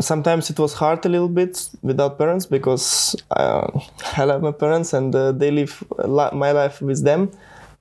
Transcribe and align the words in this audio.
sometimes 0.00 0.50
it 0.50 0.58
was 0.58 0.74
hard 0.74 1.04
a 1.06 1.08
little 1.08 1.28
bit 1.28 1.68
without 1.82 2.18
parents 2.18 2.46
because 2.46 3.16
uh, 3.30 3.66
I 4.16 4.24
love 4.24 4.42
my 4.42 4.52
parents 4.52 4.92
and 4.92 5.14
uh, 5.14 5.32
they 5.32 5.50
live 5.50 5.82
my 6.08 6.52
life 6.52 6.80
with 6.82 7.04
them. 7.04 7.30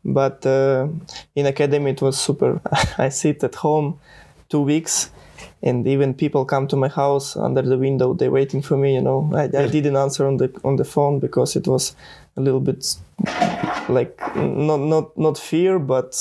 But 0.06 0.46
uh, 0.46 0.88
in 1.36 1.46
academy 1.46 1.92
it 1.92 2.02
was 2.02 2.18
super. 2.18 2.62
I 2.98 3.10
sit 3.10 3.44
at 3.44 3.56
home 3.56 4.00
two 4.48 4.62
weeks, 4.62 5.12
and 5.62 5.86
even 5.88 6.14
people 6.14 6.46
come 6.46 6.68
to 6.68 6.78
my 6.78 6.88
house 6.88 7.36
under 7.36 7.62
the 7.62 7.78
window. 7.78 8.14
They're 8.14 8.32
waiting 8.32 8.62
for 8.62 8.78
me. 8.78 8.96
You 8.96 9.02
know, 9.02 9.30
I, 9.36 9.44
I 9.44 9.68
didn't 9.68 9.98
answer 9.98 10.26
on 10.26 10.38
the 10.38 10.50
on 10.64 10.78
the 10.78 10.86
phone 10.86 11.20
because 11.20 11.58
it 11.58 11.68
was 11.68 11.96
a 12.38 12.42
little 12.42 12.62
bit 12.62 12.96
like 13.90 14.18
not 14.38 14.80
not 14.80 15.18
not 15.18 15.38
fear, 15.38 15.80
but 15.80 16.16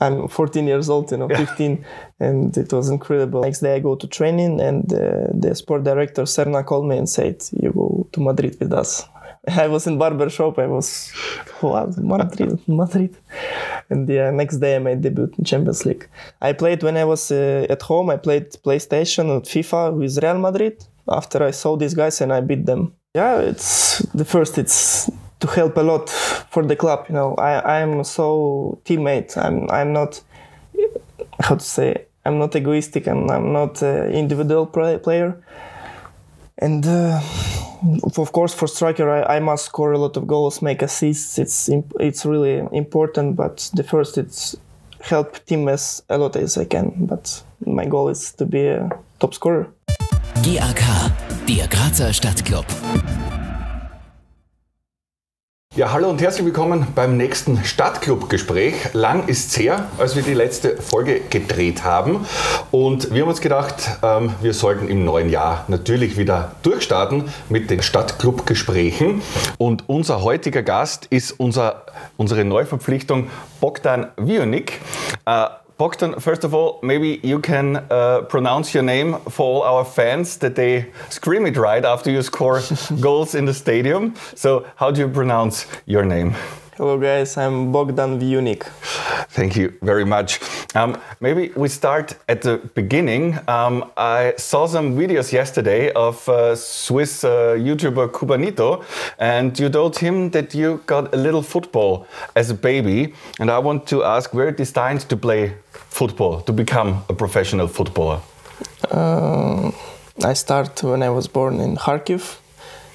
I'm 0.00 0.28
14 0.28 0.66
years 0.66 0.88
old, 0.90 1.10
you 1.10 1.16
know, 1.16 1.28
15, 1.28 1.84
and 2.20 2.56
it 2.56 2.72
was 2.72 2.88
incredible. 2.90 3.42
Next 3.42 3.60
day 3.60 3.76
I 3.76 3.78
go 3.80 3.96
to 3.96 4.06
training, 4.06 4.60
and 4.60 4.92
uh, 4.92 5.28
the 5.32 5.54
sport 5.54 5.84
director 5.84 6.22
Srna 6.22 6.64
called 6.64 6.86
me 6.86 6.98
and 6.98 7.08
said, 7.08 7.42
"You 7.52 7.72
go 7.72 8.06
to 8.12 8.20
Madrid 8.20 8.56
with 8.60 8.72
us." 8.72 9.04
I 9.48 9.68
was 9.68 9.86
in 9.86 9.96
barber 9.98 10.28
shop. 10.28 10.58
I 10.58 10.66
was 10.66 11.12
what 11.60 11.96
Madrid, 11.98 12.60
Madrid, 12.66 13.16
and 13.90 14.06
the 14.06 14.30
next 14.32 14.58
day 14.58 14.76
I 14.76 14.78
made 14.80 15.00
debut 15.02 15.30
in 15.38 15.44
Champions 15.44 15.86
League. 15.86 16.08
I 16.40 16.52
played 16.52 16.82
when 16.82 16.96
I 16.96 17.04
was 17.04 17.30
uh, 17.30 17.66
at 17.70 17.82
home. 17.82 18.10
I 18.10 18.16
played 18.16 18.50
PlayStation 18.64 19.30
and 19.30 19.42
FIFA 19.42 19.94
with 19.94 20.22
Real 20.22 20.38
Madrid. 20.38 20.84
After 21.08 21.44
I 21.44 21.52
saw 21.52 21.76
these 21.76 21.94
guys 21.94 22.20
and 22.20 22.32
I 22.32 22.40
beat 22.40 22.66
them. 22.66 22.92
Yeah, 23.14 23.38
it's 23.38 24.00
the 24.12 24.24
first. 24.24 24.58
It's 24.58 25.08
help 25.56 25.76
a 25.76 25.82
lot 25.82 26.08
for 26.50 26.62
the 26.62 26.76
club. 26.76 27.06
You 27.08 27.14
know, 27.14 27.34
I 27.34 27.80
I'm 27.80 28.04
so 28.04 28.78
teammate. 28.84 29.36
I'm 29.36 29.68
I'm 29.70 29.92
not 29.92 30.22
how 31.40 31.56
to 31.56 31.64
say. 31.64 32.06
I'm 32.24 32.38
not 32.38 32.54
egoistic. 32.54 33.08
I'm 33.08 33.30
I'm 33.30 33.52
not 33.52 33.82
an 33.82 34.12
individual 34.12 34.66
player. 34.66 35.42
And 36.58 36.86
uh, 36.86 37.20
of 38.16 38.32
course, 38.32 38.54
for 38.54 38.66
striker, 38.66 39.10
I, 39.10 39.36
I, 39.36 39.40
must 39.40 39.66
score 39.66 39.92
a 39.92 39.98
lot 39.98 40.16
of 40.16 40.26
goals, 40.26 40.62
make 40.62 40.80
assists. 40.80 41.38
It's 41.38 41.68
it's 42.00 42.24
really 42.24 42.66
important. 42.72 43.36
But 43.36 43.70
the 43.74 43.82
first, 43.82 44.16
it's 44.16 44.56
help 45.00 45.44
team 45.44 45.68
as 45.68 46.02
a 46.08 46.16
lot 46.16 46.36
as 46.36 46.56
I 46.56 46.64
can. 46.64 47.06
But 47.06 47.42
my 47.66 47.84
goal 47.84 48.08
is 48.08 48.32
to 48.32 48.46
be 48.46 48.66
a 48.68 48.88
top 49.18 49.34
scorer. 49.34 49.66
GAK, 50.42 51.12
der 51.46 51.68
Grazer 51.68 52.12
Stadtclub. 52.12 52.66
Ja, 55.76 55.92
hallo 55.92 56.08
und 56.08 56.22
herzlich 56.22 56.46
willkommen 56.46 56.86
beim 56.94 57.18
nächsten 57.18 57.62
Stadtclub-Gespräch. 57.62 58.94
Lang 58.94 59.28
ist 59.28 59.50
es 59.50 59.58
her, 59.58 59.88
als 59.98 60.16
wir 60.16 60.22
die 60.22 60.32
letzte 60.32 60.80
Folge 60.80 61.20
gedreht 61.20 61.84
haben. 61.84 62.24
Und 62.70 63.12
wir 63.12 63.20
haben 63.20 63.28
uns 63.28 63.42
gedacht, 63.42 63.90
ähm, 64.02 64.32
wir 64.40 64.54
sollten 64.54 64.88
im 64.88 65.04
neuen 65.04 65.28
Jahr 65.28 65.66
natürlich 65.68 66.16
wieder 66.16 66.52
durchstarten 66.62 67.24
mit 67.50 67.68
den 67.68 67.82
Stadtclub-Gesprächen. 67.82 69.20
Und 69.58 69.86
unser 69.86 70.22
heutiger 70.22 70.62
Gast 70.62 71.08
ist 71.10 71.32
unser, 71.32 71.82
unsere 72.16 72.46
Neuverpflichtung 72.46 73.28
Bogdan 73.60 74.06
Vionik. 74.16 74.80
Äh, 75.26 75.44
Bogdan, 75.78 76.18
first 76.20 76.42
of 76.42 76.54
all, 76.54 76.80
maybe 76.82 77.20
you 77.22 77.38
can 77.38 77.84
uh, 77.90 78.22
pronounce 78.22 78.72
your 78.72 78.82
name 78.82 79.18
for 79.28 79.62
all 79.62 79.62
our 79.62 79.84
fans 79.84 80.38
that 80.38 80.54
they 80.54 80.86
scream 81.10 81.44
it 81.44 81.56
right 81.58 81.84
after 81.84 82.10
you 82.10 82.22
score 82.22 82.62
goals 83.00 83.34
in 83.34 83.44
the 83.44 83.52
stadium. 83.52 84.14
So, 84.34 84.66
how 84.76 84.90
do 84.90 85.02
you 85.02 85.08
pronounce 85.08 85.66
your 85.84 86.04
name? 86.04 86.34
Hello, 86.76 86.98
guys. 86.98 87.38
I'm 87.38 87.72
Bogdan 87.72 88.20
Vionik. 88.20 88.64
Thank 89.30 89.56
you 89.56 89.72
very 89.80 90.04
much. 90.04 90.40
Um, 90.74 91.00
maybe 91.20 91.50
we 91.56 91.70
start 91.70 92.16
at 92.28 92.42
the 92.42 92.58
beginning. 92.74 93.38
Um, 93.48 93.90
I 93.96 94.34
saw 94.36 94.66
some 94.66 94.94
videos 94.94 95.32
yesterday 95.32 95.90
of 95.92 96.28
uh, 96.28 96.54
Swiss 96.54 97.24
uh, 97.24 97.56
YouTuber 97.56 98.10
Cubanito, 98.10 98.84
and 99.18 99.58
you 99.58 99.70
told 99.70 99.96
him 99.96 100.28
that 100.32 100.54
you 100.54 100.82
got 100.84 101.14
a 101.14 101.16
little 101.16 101.40
football 101.40 102.06
as 102.34 102.50
a 102.50 102.54
baby. 102.54 103.14
And 103.40 103.50
I 103.50 103.58
want 103.58 103.86
to 103.86 104.04
ask, 104.04 104.34
were 104.34 104.50
you 104.50 104.52
destined 104.54 105.08
to 105.08 105.16
play 105.16 105.54
football, 105.70 106.42
to 106.42 106.52
become 106.52 107.04
a 107.08 107.14
professional 107.14 107.68
footballer? 107.68 108.20
Uh, 108.90 109.70
I 110.22 110.34
started 110.34 110.86
when 110.86 111.02
I 111.02 111.08
was 111.08 111.26
born 111.26 111.58
in 111.58 111.76
Kharkiv, 111.76 112.36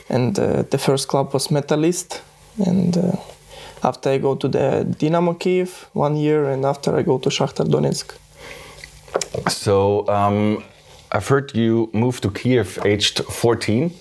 and 0.08 0.38
uh, 0.38 0.62
the 0.70 0.78
first 0.78 1.08
club 1.08 1.34
was 1.34 1.48
Metalist, 1.48 2.22
and 2.64 2.96
uh, 2.96 3.14
after 3.84 4.10
I 4.10 4.18
go 4.18 4.36
to 4.36 4.48
the 4.48 4.96
Dynamo 5.00 5.34
Kiev 5.34 5.90
one 5.94 6.16
year, 6.16 6.46
and 6.46 6.66
after 6.66 6.96
I 6.96 7.02
go 7.02 7.18
to 7.20 7.30
Shakhtar 7.30 7.68
Donetsk. 7.68 8.18
So 9.50 10.08
um, 10.08 10.64
I've 11.12 11.28
heard 11.28 11.56
you 11.56 11.90
moved 11.94 12.24
to 12.24 12.32
Kiev 12.32 12.80
aged 12.86 13.20
14. 13.20 13.92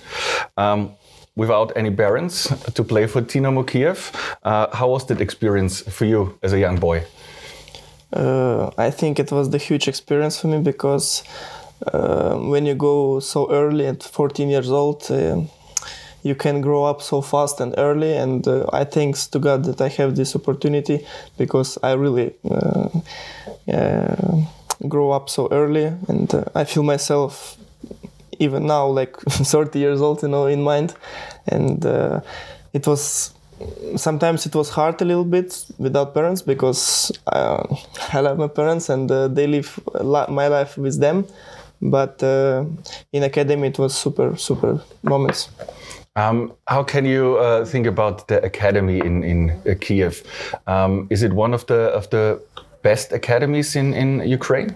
Um, 0.56 0.92
without 1.36 1.72
any 1.76 1.91
parents 1.91 2.52
to 2.74 2.84
play 2.84 3.06
for 3.06 3.20
Dynamo 3.20 3.62
Kiev. 3.62 4.12
Uh, 4.42 4.66
how 4.76 4.88
was 4.88 5.06
that 5.06 5.20
experience 5.20 5.80
for 5.80 6.04
you 6.04 6.38
as 6.42 6.52
a 6.52 6.58
young 6.58 6.78
boy? 6.78 7.02
Uh, 8.12 8.70
I 8.76 8.91
think 8.91 9.18
it 9.18 9.30
was 9.32 9.50
the 9.50 9.58
huge 9.58 9.88
experience 9.88 10.41
for 10.41 10.48
me 10.48 10.58
because 10.58 11.22
uh, 11.92 12.34
when 12.52 12.66
you 12.66 12.74
go 12.74 13.20
so 13.20 13.50
early 13.50 13.86
at 13.86 14.02
14 14.02 14.48
years 14.50 14.70
old, 14.70 15.10
uh, 15.10 15.41
you 16.22 16.34
can 16.34 16.60
grow 16.60 16.84
up 16.84 17.03
so 17.03 17.20
fast 17.22 17.60
and 17.60 17.75
early. 17.78 18.16
And 18.16 18.47
uh, 18.47 18.66
I 18.72 18.84
thanks 18.84 19.26
to 19.28 19.38
God 19.38 19.64
that 19.64 19.81
I 19.81 19.88
have 19.88 20.16
this 20.16 20.36
opportunity 20.36 21.06
because 21.38 21.78
I 21.82 21.92
really 21.92 22.34
uh, 23.72 24.42
grow 24.88 25.10
up 25.10 25.28
so 25.28 25.48
early, 25.50 25.84
and 26.09 26.32
uh, 26.34 26.44
I 26.54 26.64
feel 26.64 26.82
myself 26.82 27.56
even 28.38 28.66
now 28.66 28.86
like 28.86 29.16
30 29.28 29.78
years 29.78 30.00
old, 30.00 30.22
you 30.22 30.28
know, 30.28 30.47
in 30.47 30.62
mind, 30.62 30.94
and 31.47 31.84
uh, 31.84 32.20
it 32.72 32.86
was 32.86 33.34
sometimes 33.97 34.47
it 34.47 34.54
was 34.54 34.70
hard 34.70 35.00
a 35.03 35.04
little 35.04 35.25
bit 35.25 35.66
without 35.78 36.14
parents 36.14 36.41
because 36.42 37.12
uh, 37.26 37.62
I 38.12 38.20
love 38.20 38.38
my 38.38 38.48
parents 38.48 38.88
and 38.88 39.10
uh, 39.10 39.28
they 39.28 39.47
live 39.47 39.78
my 40.03 40.48
life 40.48 40.78
with 40.78 40.98
them. 41.00 41.26
But 41.82 42.22
uh, 42.22 42.64
in 43.12 43.22
academy, 43.22 43.68
it 43.68 43.78
was 43.78 43.96
super, 43.96 44.36
super 44.36 44.82
moments. 45.02 45.48
Um, 46.16 46.52
how 46.66 46.82
can 46.82 47.04
you 47.06 47.36
uh, 47.36 47.64
think 47.64 47.86
about 47.86 48.28
the 48.28 48.42
academy 48.44 48.98
in 48.98 49.22
in 49.24 49.50
uh, 49.50 49.74
Kiev? 49.80 50.22
Um, 50.66 51.06
is 51.10 51.22
it 51.22 51.32
one 51.32 51.54
of 51.54 51.64
the 51.66 51.91
of 51.94 52.10
the 52.10 52.41
best 52.82 53.12
academies 53.12 53.76
in 53.76 53.94
in 53.94 54.20
Ukraine? 54.26 54.74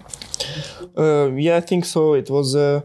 Uh, 0.96 1.32
yeah, 1.34 1.56
I 1.56 1.60
think 1.60 1.84
so. 1.84 2.14
It 2.14 2.30
was 2.30 2.54
uh, 2.54 2.82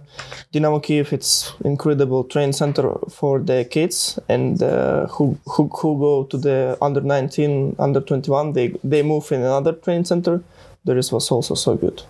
Dynamo 0.51 0.79
Kiev. 0.79 1.13
It's 1.13 1.53
incredible 1.63 2.23
training 2.23 2.53
center 2.53 2.97
for 3.09 3.39
the 3.39 3.65
kids 3.65 4.17
and 4.27 4.61
uh, 4.63 5.05
who, 5.07 5.37
who 5.45 5.67
who 5.67 5.99
go 5.99 6.23
to 6.23 6.37
the 6.37 6.77
under 6.81 7.01
19, 7.01 7.75
under 7.77 8.01
21. 8.01 8.53
They 8.53 8.73
they 8.83 9.03
move 9.03 9.31
in 9.31 9.41
another 9.41 9.73
training 9.73 10.05
center. 10.05 10.41
The 10.85 10.95
rest 10.95 11.11
was 11.11 11.29
also 11.31 11.55
so 11.55 11.75
good. 11.75 12.01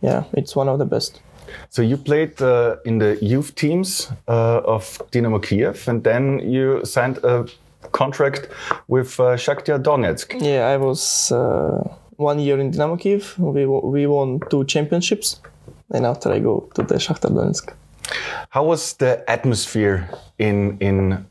Yeah, 0.00 0.24
it's 0.32 0.56
one 0.56 0.68
of 0.68 0.78
the 0.78 0.84
best. 0.84 1.20
So 1.76 1.82
you 1.82 1.98
played 1.98 2.40
uh, 2.40 2.76
in 2.86 2.96
the 2.96 3.18
youth 3.20 3.54
teams 3.54 4.10
uh, 4.28 4.62
of 4.64 4.98
Dynamo 5.10 5.38
Kiev, 5.38 5.86
and 5.88 6.02
then 6.02 6.38
you 6.38 6.80
signed 6.86 7.18
a 7.22 7.44
contract 7.92 8.48
with 8.88 9.20
uh, 9.20 9.36
Shakhtar 9.36 9.82
Donetsk. 9.82 10.40
Yeah, 10.40 10.68
I 10.68 10.78
was 10.78 11.30
uh, 11.30 11.86
one 12.16 12.38
year 12.38 12.58
in 12.58 12.70
Dynamo 12.70 12.96
Kiev. 12.96 13.38
We 13.38 13.66
we 13.66 14.06
won 14.06 14.40
two 14.48 14.64
championships, 14.64 15.38
and 15.90 16.06
after 16.06 16.32
I 16.32 16.38
go 16.38 16.66
to 16.76 16.82
the 16.82 16.94
Shakhtar 16.94 17.30
Donetsk. 17.30 17.74
How 18.48 18.64
was 18.64 18.94
the 18.94 19.22
atmosphere 19.28 20.08
in 20.38 20.78
in 20.80 21.26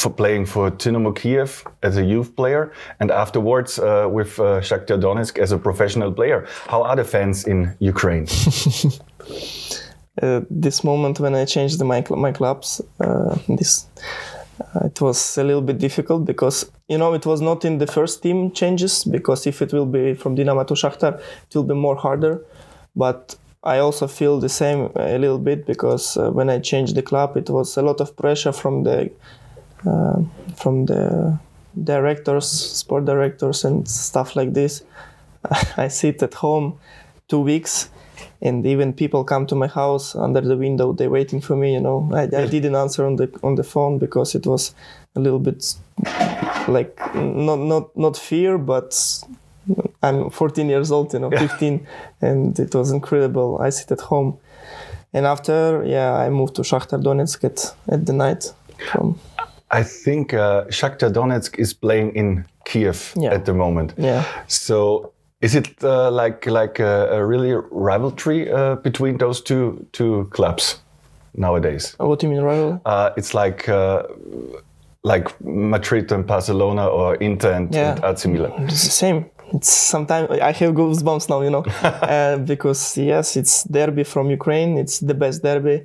for 0.00 0.10
playing 0.10 0.46
for 0.46 0.70
Dynamo 0.70 1.12
Kiev 1.12 1.64
as 1.82 1.96
a 1.96 2.04
youth 2.04 2.34
player 2.36 2.72
and 3.00 3.10
afterwards 3.10 3.78
uh, 3.78 4.08
with 4.10 4.38
uh, 4.38 4.60
Shakhtar 4.60 4.98
Donetsk 5.00 5.38
as 5.38 5.52
a 5.52 5.58
professional 5.58 6.12
player. 6.12 6.46
How 6.68 6.82
are 6.82 6.96
the 6.96 7.04
fans 7.04 7.46
in 7.46 7.76
Ukraine? 7.78 8.26
uh, 10.22 10.40
this 10.50 10.82
moment 10.84 11.20
when 11.20 11.34
I 11.34 11.44
changed 11.44 11.82
my, 11.82 12.04
my 12.10 12.32
clubs, 12.32 12.80
uh, 13.00 13.36
this 13.48 13.86
uh, 14.60 14.86
it 14.86 15.00
was 15.00 15.38
a 15.38 15.44
little 15.44 15.62
bit 15.62 15.78
difficult 15.78 16.24
because 16.24 16.70
you 16.88 16.98
know 16.98 17.14
it 17.14 17.24
was 17.24 17.40
not 17.40 17.64
in 17.64 17.78
the 17.78 17.86
first 17.86 18.22
team 18.22 18.50
changes 18.50 19.04
because 19.04 19.46
if 19.46 19.62
it 19.62 19.72
will 19.72 19.86
be 19.86 20.14
from 20.14 20.34
Dynamo 20.34 20.64
to 20.64 20.74
Shakhtar, 20.74 21.18
it 21.48 21.54
will 21.54 21.64
be 21.64 21.74
more 21.74 21.96
harder. 21.96 22.44
But 22.94 23.36
I 23.62 23.78
also 23.78 24.06
feel 24.06 24.40
the 24.40 24.48
same 24.48 24.90
a 24.96 25.18
little 25.18 25.38
bit 25.38 25.66
because 25.66 26.16
uh, 26.16 26.30
when 26.30 26.50
I 26.50 26.58
changed 26.58 26.94
the 26.94 27.02
club, 27.02 27.36
it 27.36 27.50
was 27.50 27.76
a 27.76 27.82
lot 27.82 28.00
of 28.00 28.16
pressure 28.16 28.52
from 28.52 28.84
the 28.84 29.10
Uh, 29.86 30.22
from 30.56 30.86
the 30.86 31.38
directors, 31.84 32.46
sport 32.50 33.04
directors, 33.04 33.64
and 33.64 33.88
stuff 33.88 34.36
like 34.36 34.52
this. 34.52 34.82
I 35.76 35.88
sit 35.88 36.22
at 36.22 36.34
home 36.34 36.78
two 37.28 37.40
weeks, 37.40 37.88
and 38.42 38.66
even 38.66 38.92
people 38.92 39.24
come 39.24 39.46
to 39.46 39.54
my 39.54 39.68
house 39.68 40.14
under 40.14 40.40
the 40.40 40.56
window. 40.56 40.92
They're 40.92 41.10
waiting 41.10 41.40
for 41.40 41.56
me. 41.56 41.74
You 41.74 41.80
know, 41.80 42.10
I, 42.12 42.22
I 42.22 42.46
didn't 42.46 42.74
answer 42.74 43.06
on 43.06 43.16
the 43.16 43.30
on 43.42 43.54
the 43.54 43.64
phone 43.64 43.98
because 43.98 44.34
it 44.34 44.46
was 44.46 44.74
a 45.16 45.20
little 45.20 45.38
bit 45.38 45.74
like 46.68 46.98
not 47.14 47.58
not 47.58 47.96
not 47.96 48.16
fear, 48.16 48.58
but 48.58 48.92
I'm 50.02 50.30
14 50.30 50.68
years 50.68 50.90
old, 50.90 51.12
you 51.12 51.20
know, 51.20 51.30
15, 51.30 51.86
and 52.22 52.58
it 52.58 52.74
was 52.74 52.90
incredible. 52.90 53.58
I 53.60 53.70
sit 53.70 53.92
at 53.92 54.00
home 54.00 54.38
and 55.12 55.26
after 55.26 55.84
yeah 55.84 56.14
I 56.14 56.30
moved 56.30 56.56
to 56.56 56.62
Shakhtar 56.62 57.02
Donetsk 57.02 57.44
at, 57.44 57.74
at 57.88 58.06
the 58.06 58.12
night. 58.12 58.52
From, 58.90 59.20
I 59.70 59.82
think 59.84 60.32
uh, 60.34 60.64
Shakhtar 60.68 61.10
Donetsk 61.12 61.58
is 61.58 61.74
playing 61.74 62.14
in 62.16 62.44
Kiev 62.64 63.12
Yeah. 63.16 63.34
at 63.34 63.44
the 63.44 63.54
moment. 63.54 63.94
yeah. 63.98 64.24
So 64.48 65.12
is 65.40 65.54
it 65.54 65.68
uh, 65.84 66.10
like 66.10 66.46
like 66.46 66.78
a, 66.82 67.08
a 67.12 67.24
really 67.24 67.54
rivalry 67.70 68.50
uh, 68.52 68.74
between 68.82 69.18
those 69.18 69.40
two 69.42 69.86
two 69.92 70.26
clubs 70.30 70.80
nowadays? 71.34 71.94
What 71.98 72.18
do 72.20 72.26
you 72.26 72.32
mean 72.34 72.42
rival? 72.42 72.80
Uh, 72.84 73.10
it's 73.16 73.32
like 73.34 73.68
uh, 73.68 74.02
like 75.02 75.28
Madrid 75.40 76.12
and 76.12 76.26
Barcelona 76.26 76.86
or 76.86 77.14
Inter 77.16 77.52
and, 77.52 77.74
Yeah. 77.74 77.92
and 77.94 78.04
AC 78.04 78.28
Milan. 78.28 78.52
It's 78.64 78.84
the 78.84 78.90
same. 78.90 79.24
It's 79.54 79.70
sometimes 79.72 80.30
I 80.30 80.52
have 80.52 80.74
goosebumps 80.74 81.28
now, 81.28 81.40
you 81.42 81.50
know, 81.50 81.64
uh, 81.82 82.36
because 82.38 82.96
yes, 82.96 83.36
it's 83.36 83.64
derby 83.64 84.04
from 84.04 84.30
Ukraine. 84.30 84.78
It's 84.78 85.00
the 85.00 85.14
best 85.14 85.42
derby, 85.42 85.82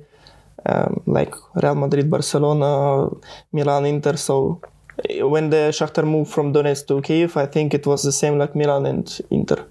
um, 0.68 1.02
like 1.06 1.34
Real 1.54 1.74
Madrid, 1.74 2.10
Barcelona, 2.10 3.08
Milan, 3.52 3.86
Inter. 3.86 4.16
So 4.16 4.60
uh, 4.98 5.28
when 5.28 5.50
the 5.50 5.70
Shakhtar 5.72 6.04
moved 6.04 6.30
from 6.30 6.52
Donetsk 6.52 6.86
to 6.88 7.00
Kiev, 7.02 7.36
I 7.36 7.46
think 7.46 7.74
it 7.74 7.86
was 7.86 8.02
the 8.02 8.12
same 8.12 8.38
like 8.38 8.54
Milan 8.54 8.86
and 8.86 9.20
Inter, 9.30 9.64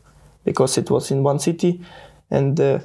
because 0.43 0.77
it 0.77 0.89
was 0.89 1.11
in 1.11 1.23
one 1.23 1.39
city, 1.39 1.81
and 2.31 2.59
uh, 2.59 2.79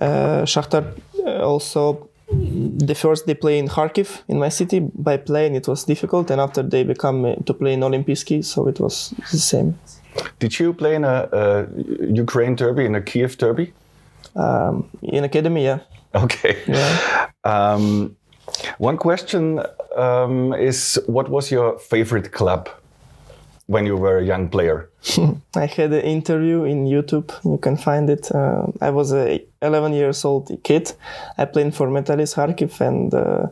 uh, 0.00 0.44
Shakhtar 0.44 0.84
uh, 1.26 1.46
also. 1.46 2.08
The 2.26 2.94
first 2.94 3.26
they 3.26 3.34
play 3.34 3.58
in 3.58 3.68
Kharkiv 3.68 4.22
in 4.28 4.38
my 4.38 4.48
city 4.48 4.80
by 4.80 5.18
plane 5.18 5.54
it 5.54 5.68
was 5.68 5.84
difficult 5.84 6.30
and 6.30 6.40
after 6.40 6.62
they 6.62 6.82
become 6.82 7.24
uh, 7.26 7.34
to 7.44 7.52
play 7.52 7.74
in 7.74 7.80
Olympijski 7.80 8.42
so 8.42 8.66
it 8.66 8.80
was 8.80 9.12
the 9.30 9.38
same. 9.38 9.78
Did 10.38 10.58
you 10.58 10.72
play 10.72 10.94
in 10.94 11.04
a, 11.04 11.28
a 11.30 11.66
Ukraine 12.10 12.56
derby 12.56 12.86
in 12.86 12.94
a 12.94 13.02
Kiev 13.02 13.36
derby? 13.36 13.74
Um, 14.34 14.88
in 15.02 15.22
academy, 15.22 15.64
yeah. 15.64 15.80
Okay. 16.14 16.62
Yeah. 16.66 17.28
Um, 17.44 18.16
one 18.78 18.96
question 18.96 19.60
um, 19.96 20.54
is 20.54 20.98
what 21.06 21.28
was 21.28 21.50
your 21.50 21.78
favorite 21.78 22.32
club 22.32 22.68
when 23.66 23.86
you 23.86 23.96
were 23.96 24.18
a 24.18 24.24
young 24.24 24.48
player? 24.48 24.88
I 25.56 25.66
had 25.66 25.92
an 25.92 26.02
interview 26.02 26.64
in 26.64 26.86
YouTube. 26.86 27.32
You 27.44 27.58
can 27.58 27.76
find 27.76 28.08
it. 28.10 28.30
Uh, 28.32 28.66
I 28.80 28.90
was 28.90 29.12
a 29.12 29.44
11 29.62 29.92
years 29.92 30.24
old 30.24 30.50
kid. 30.62 30.92
I 31.38 31.44
played 31.46 31.74
for 31.74 31.88
Metalist 31.88 32.34
Kharkiv, 32.34 32.80
and 32.80 33.12
uh, 33.14 33.46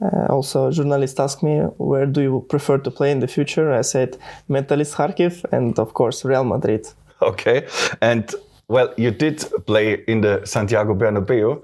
uh, 0.00 0.26
also 0.28 0.68
a 0.68 0.72
journalist 0.72 1.18
asked 1.20 1.42
me, 1.42 1.60
"Where 1.78 2.06
do 2.06 2.20
you 2.20 2.46
prefer 2.48 2.78
to 2.78 2.90
play 2.90 3.10
in 3.10 3.20
the 3.20 3.28
future?" 3.28 3.72
I 3.72 3.82
said, 3.82 4.18
"Metalist 4.48 4.94
Kharkiv, 4.94 5.44
and 5.52 5.78
of 5.78 5.94
course 5.94 6.24
Real 6.24 6.44
Madrid." 6.44 6.86
Okay. 7.22 7.66
And 8.00 8.34
well, 8.68 8.92
you 8.96 9.10
did 9.10 9.44
play 9.66 10.02
in 10.08 10.20
the 10.22 10.40
Santiago 10.44 10.94
Bernabeu. 10.94 11.62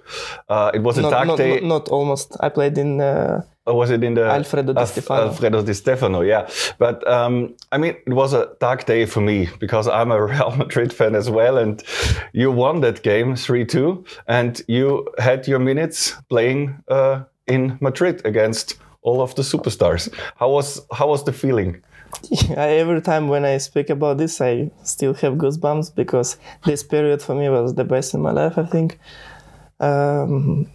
Uh, 0.49 0.71
it 0.75 0.83
was 0.83 0.99
a 0.99 1.03
Not, 1.03 1.11
dark 1.11 1.27
not, 1.29 1.39
day. 1.39 1.55
not, 1.61 1.63
not 1.63 1.89
almost. 1.89 2.37
I 2.41 2.49
played 2.49 2.79
in. 2.79 3.01
Uh, 3.01 3.43
Or 3.65 3.75
was 3.77 3.91
it 3.91 4.03
in 4.03 4.15
the 4.15 4.25
Alfredo 4.25 4.73
Di 4.73 4.85
Stefano. 4.87 5.23
Alfredo 5.29 5.63
Di 5.63 5.73
Stefano, 5.73 6.23
yeah. 6.23 6.49
But 6.79 7.07
um, 7.07 7.55
I 7.71 7.79
mean, 7.79 7.95
it 8.07 8.13
was 8.13 8.35
a 8.35 8.49
dark 8.61 8.87
day 8.87 9.07
for 9.07 9.21
me 9.21 9.49
because 9.61 9.87
I'm 9.87 10.11
a 10.11 10.19
Real 10.33 10.51
Madrid 10.57 10.93
fan 10.93 11.15
as 11.15 11.29
well, 11.31 11.59
and 11.59 11.81
you 12.33 12.51
won 12.51 12.81
that 12.81 13.03
game 13.05 13.37
three 13.37 13.65
two, 13.65 14.05
and 14.27 14.61
you 14.67 15.07
had 15.19 15.47
your 15.47 15.61
minutes 15.61 16.17
playing 16.29 16.75
uh, 16.89 17.23
in 17.47 17.79
Madrid 17.81 18.21
against 18.27 18.79
all 19.03 19.21
of 19.21 19.35
the 19.35 19.43
superstars. 19.43 20.09
How 20.41 20.51
was 20.51 20.81
how 20.99 21.09
was 21.11 21.23
the 21.25 21.33
feeling? 21.33 21.83
Every 22.57 23.01
time 23.01 23.29
when 23.29 23.45
I 23.45 23.59
speak 23.59 23.91
about 23.91 24.19
this, 24.19 24.41
I 24.41 24.71
still 24.83 25.15
have 25.15 25.35
goosebumps 25.35 25.95
because 25.95 26.37
this 26.65 26.83
period 26.83 27.23
for 27.23 27.35
me 27.35 27.49
was 27.49 27.75
the 27.75 27.85
best 27.85 28.15
in 28.15 28.21
my 28.21 28.33
life. 28.33 28.59
I 28.59 28.65
think. 28.65 28.99
Um, 29.81 30.69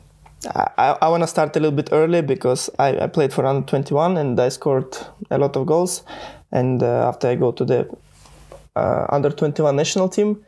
I, 0.54 0.98
I 1.02 1.10
want 1.10 1.24
to 1.24 1.28
start 1.28 1.56
a 1.56 1.60
little 1.60 1.76
bit 1.76 1.90
early 1.92 2.22
because 2.22 2.70
I, 2.78 2.98
I 2.98 3.08
played 3.08 3.34
for 3.34 3.46
under 3.46 3.66
21 3.66 4.18
and 4.18 4.40
I 4.40 4.50
scored 4.50 4.98
a 5.32 5.38
lot 5.38 5.56
of 5.56 5.66
goals. 5.66 6.04
And 6.52 6.84
uh, 6.84 7.08
after 7.08 7.28
I 7.28 7.36
go 7.36 7.52
to 7.52 7.66
the 7.66 7.90
uh, 8.76 9.08
under 9.10 9.30
21 9.30 9.76
national 9.76 10.10
team, 10.10 10.46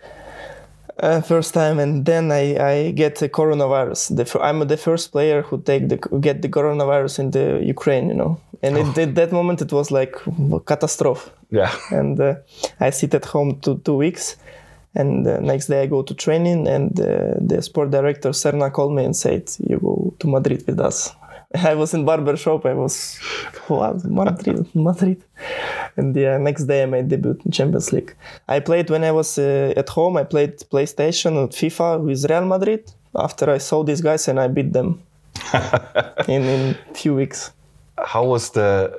uh, 1.01 1.21
first 1.21 1.53
time, 1.53 1.79
and 1.79 2.05
then 2.05 2.31
I, 2.31 2.43
I 2.57 2.91
get 2.91 3.15
the 3.17 3.29
coronavirus. 3.29 4.15
The, 4.15 4.41
I'm 4.41 4.67
the 4.67 4.77
first 4.77 5.11
player 5.11 5.41
who 5.41 5.61
take 5.61 5.89
the 5.89 5.97
get 6.19 6.41
the 6.41 6.49
coronavirus 6.49 7.19
in 7.19 7.31
the 7.31 7.61
Ukraine, 7.63 8.09
you 8.09 8.15
know. 8.15 8.39
And 8.61 8.77
it, 8.77 8.97
at 8.97 9.15
that 9.15 9.31
moment, 9.31 9.61
it 9.61 9.71
was 9.71 9.89
like 9.91 10.15
a 10.53 10.59
catastrophe 10.59 11.31
Yeah, 11.49 11.73
and 11.91 12.19
uh, 12.19 12.35
I 12.79 12.89
sit 12.89 13.13
at 13.13 13.25
home 13.25 13.59
two 13.61 13.77
two 13.85 13.95
weeks, 13.95 14.35
and 14.95 15.25
uh, 15.27 15.39
next 15.39 15.67
day 15.67 15.83
I 15.83 15.87
go 15.87 16.01
to 16.03 16.13
training, 16.13 16.67
and 16.67 16.99
uh, 16.99 17.35
the 17.39 17.61
sport 17.61 17.91
director 17.91 18.29
Srna 18.31 18.71
called 18.71 18.93
me 18.93 19.05
and 19.05 19.15
said, 19.15 19.49
"You 19.59 19.79
go 19.79 20.13
to 20.19 20.27
Madrid 20.27 20.63
with 20.67 20.79
us." 20.79 21.15
I 21.55 21.73
was 21.75 21.93
in 21.93 22.05
barber 22.05 22.37
shop. 22.37 22.65
I 22.65 22.73
was, 22.73 23.19
what 23.67 24.05
Madrid, 24.05 24.67
Madrid, 24.75 25.23
and 25.97 26.15
yeah, 26.15 26.37
next 26.37 26.65
day 26.65 26.83
I 26.83 26.85
made 26.85 27.07
debut 27.07 27.39
in 27.43 27.51
Champions 27.51 27.91
League. 27.91 28.15
I 28.47 28.59
played 28.59 28.89
when 28.89 29.03
I 29.03 29.11
was 29.11 29.37
uh, 29.39 29.73
at 29.75 29.89
home. 29.89 30.17
I 30.17 30.23
played 30.23 30.57
PlayStation 30.71 31.37
and 31.37 31.49
FIFA 31.49 32.01
with 32.01 32.29
Real 32.29 32.45
Madrid. 32.45 32.91
After 33.15 33.49
I 33.49 33.57
saw 33.57 33.83
these 33.83 34.01
guys 34.01 34.27
and 34.27 34.39
I 34.39 34.47
beat 34.47 34.71
them 34.73 35.01
in 36.27 36.43
in 36.43 36.77
few 36.93 37.15
weeks. 37.15 37.51
how 38.05 38.23
was 38.23 38.51
the 38.51 38.91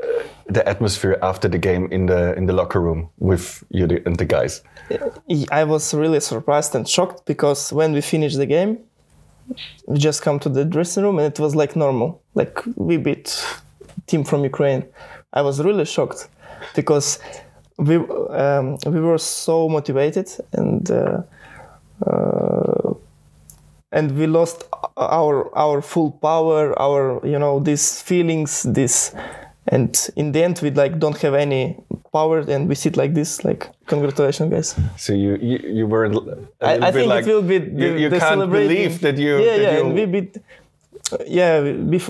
the 0.47 0.67
atmosphere 0.69 1.17
after 1.23 1.49
the 1.49 1.59
game 1.59 1.89
in 1.93 2.07
the 2.07 2.35
in 2.35 2.47
the 2.47 2.53
locker 2.53 2.81
room 2.81 3.09
with 3.19 3.63
you 3.71 3.87
and 4.05 4.17
the 4.17 4.25
guys? 4.25 4.63
I 5.51 5.65
was 5.65 5.95
really 5.95 6.21
surprised 6.21 6.75
and 6.75 6.89
shocked 6.89 7.25
because 7.27 7.73
when 7.73 7.93
we 7.93 8.01
finished 8.01 8.37
the 8.37 8.47
game, 8.47 8.79
we 9.87 9.99
just 9.99 10.23
come 10.23 10.39
to 10.41 10.49
the 10.49 10.65
dressing 10.65 11.05
room 11.05 11.19
and 11.19 11.27
it 11.33 11.39
was 11.41 11.55
like 11.55 11.77
normal. 11.77 12.20
Like 12.35 12.63
we 12.77 12.97
beat 12.97 13.45
team 14.07 14.25
from 14.25 14.45
Ukraine. 14.45 14.85
I 15.33 15.43
was 15.43 15.61
really 15.63 15.85
shocked 15.85 16.29
because 16.75 17.19
we 17.77 17.97
um, 17.97 18.77
we 18.87 19.01
were 19.01 19.19
so 19.19 19.69
motivated 19.69 20.29
and 20.53 20.91
uh, 20.91 21.23
uh, 22.07 22.95
and 23.93 24.17
we 24.17 24.27
lost 24.27 24.65
our 24.97 25.57
our 25.57 25.83
full 25.83 26.13
power, 26.13 26.79
our 26.79 27.21
you 27.25 27.39
know 27.39 27.61
these 27.61 28.01
feelings, 28.03 28.63
this 28.63 29.15
and 29.69 30.09
in 30.17 30.33
the 30.33 30.43
end 30.43 30.59
we 30.63 30.71
like 30.71 30.99
don't 30.99 31.17
have 31.19 31.35
any 31.35 31.77
power 32.13 32.41
and 32.41 32.69
we 32.69 32.75
sit 32.75 32.97
like 32.97 33.15
this 33.15 33.45
like 33.45 33.69
congratulations 33.87 34.51
guys 34.51 34.75
So 34.97 35.13
you 35.13 35.37
you, 35.37 35.59
you 35.79 35.87
were 35.87 36.07
I, 36.61 36.89
I 36.89 36.93
think 36.93 37.09
like 37.09 37.27
it 37.27 37.35
will 37.35 37.43
be 37.43 37.59
the, 37.59 37.83
you, 37.83 37.97
you 37.97 38.09
the 38.09 38.19
can't 38.19 38.51
believe 38.51 39.01
that 39.01 39.17
you 39.17 39.39
yeah 39.39 39.57
yeah 39.57 39.75
you, 39.75 39.81
and 39.85 39.95
we 39.95 40.07
beat 40.07 40.37
yeah 41.27 41.61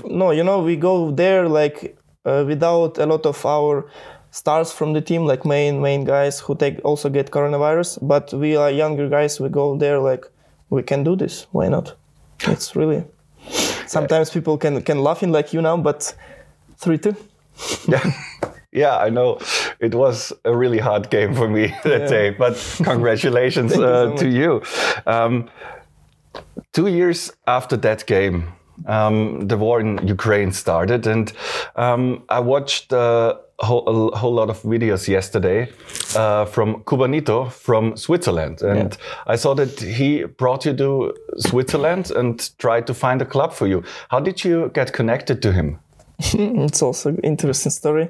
no 0.05 0.31
you 0.31 0.43
know 0.43 0.59
we 0.59 0.75
go 0.75 1.11
there 1.11 1.47
like 1.47 1.97
uh, 2.25 2.43
without 2.47 2.97
a 2.97 3.05
lot 3.05 3.25
of 3.25 3.45
our 3.45 3.89
stars 4.31 4.71
from 4.71 4.93
the 4.93 5.01
team 5.01 5.25
like 5.25 5.45
main 5.45 5.81
main 5.81 6.03
guys 6.03 6.39
who 6.39 6.55
take 6.55 6.79
also 6.83 7.09
get 7.09 7.31
coronavirus 7.31 7.97
but 8.01 8.33
we 8.33 8.55
are 8.55 8.71
younger 8.71 9.09
guys 9.09 9.39
we 9.39 9.49
go 9.49 9.77
there 9.77 9.99
like 9.99 10.25
we 10.69 10.81
can 10.81 11.03
do 11.03 11.15
this 11.15 11.47
why 11.51 11.67
not 11.67 11.95
it's 12.47 12.75
really 12.75 13.03
sometimes 13.87 14.29
people 14.29 14.57
can 14.57 14.81
can 14.81 14.99
laughing 15.03 15.31
like 15.31 15.53
you 15.53 15.61
now 15.61 15.77
but 15.77 16.15
three 16.77 16.97
two 16.97 17.15
yeah. 17.87 18.11
Yeah, 18.71 18.97
I 18.97 19.09
know. 19.09 19.39
It 19.79 19.93
was 19.93 20.31
a 20.45 20.55
really 20.55 20.77
hard 20.77 21.09
game 21.09 21.35
for 21.35 21.49
me 21.49 21.75
that 21.83 22.07
day, 22.07 22.29
but 22.29 22.55
congratulations 22.83 23.71
Thank 23.75 23.81
you 23.81 23.87
so 23.87 24.13
uh, 24.13 24.17
to 24.17 24.29
you. 24.29 24.61
Um, 25.05 25.49
two 26.71 26.87
years 26.87 27.33
after 27.47 27.75
that 27.77 28.05
game, 28.05 28.53
um, 28.85 29.47
the 29.47 29.57
war 29.57 29.79
in 29.79 30.05
Ukraine 30.07 30.51
started, 30.51 31.07
and 31.07 31.31
um, 31.75 32.23
I 32.29 32.39
watched 32.39 32.93
uh, 32.93 33.35
whole, 33.59 34.09
a 34.09 34.17
whole 34.17 34.33
lot 34.33 34.49
of 34.49 34.61
videos 34.63 35.07
yesterday 35.07 35.69
uh, 36.15 36.45
from 36.45 36.83
Cubanito 36.83 37.51
from 37.51 37.95
Switzerland, 37.95 38.61
and 38.61 38.97
I 39.27 39.35
saw 39.35 39.53
that 39.55 39.79
he 39.79 40.23
brought 40.23 40.65
you 40.65 40.73
to 40.73 41.13
Switzerland 41.37 42.11
and 42.11 42.57
tried 42.57 42.87
to 42.87 42.93
find 42.93 43.21
a 43.21 43.25
club 43.25 43.53
for 43.53 43.67
you. 43.67 43.83
How 44.09 44.19
did 44.19 44.43
you 44.43 44.71
get 44.73 44.93
connected 44.93 45.41
to 45.41 45.51
him? 45.51 45.79
it's 46.19 46.81
also 46.81 47.09
an 47.09 47.19
interesting 47.23 47.71
story. 47.71 48.09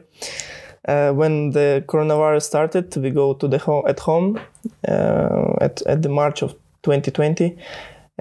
Uh, 0.88 1.12
when 1.12 1.52
the 1.52 1.84
coronavirus 1.88 2.42
started, 2.42 2.96
we 2.98 3.12
go 3.12 3.34
to 3.34 3.48
the 3.48 3.60
home 3.60 3.84
at 3.88 4.00
home 4.00 4.40
uh, 4.88 5.54
at 5.62 5.82
at 5.84 6.02
the 6.02 6.10
March 6.10 6.42
of 6.42 6.56
2020, 6.84 7.56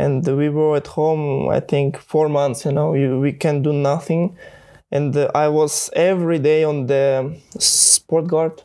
and 0.00 0.26
we 0.26 0.49
were 0.49 0.76
at 0.76 0.87
home. 0.87 1.49
I 1.49 1.61
think 1.61 1.99
four 1.99 2.28
months. 2.28 2.64
You 2.64 2.73
know, 2.73 2.95
you, 2.95 3.21
we 3.21 3.33
can 3.33 3.62
do 3.62 3.73
nothing, 3.73 4.37
and 4.90 5.16
uh, 5.16 5.30
I 5.35 5.49
was 5.49 5.90
every 5.95 6.38
day 6.38 6.64
on 6.64 6.87
the 6.87 7.37
sport 7.59 8.26
guard, 8.26 8.62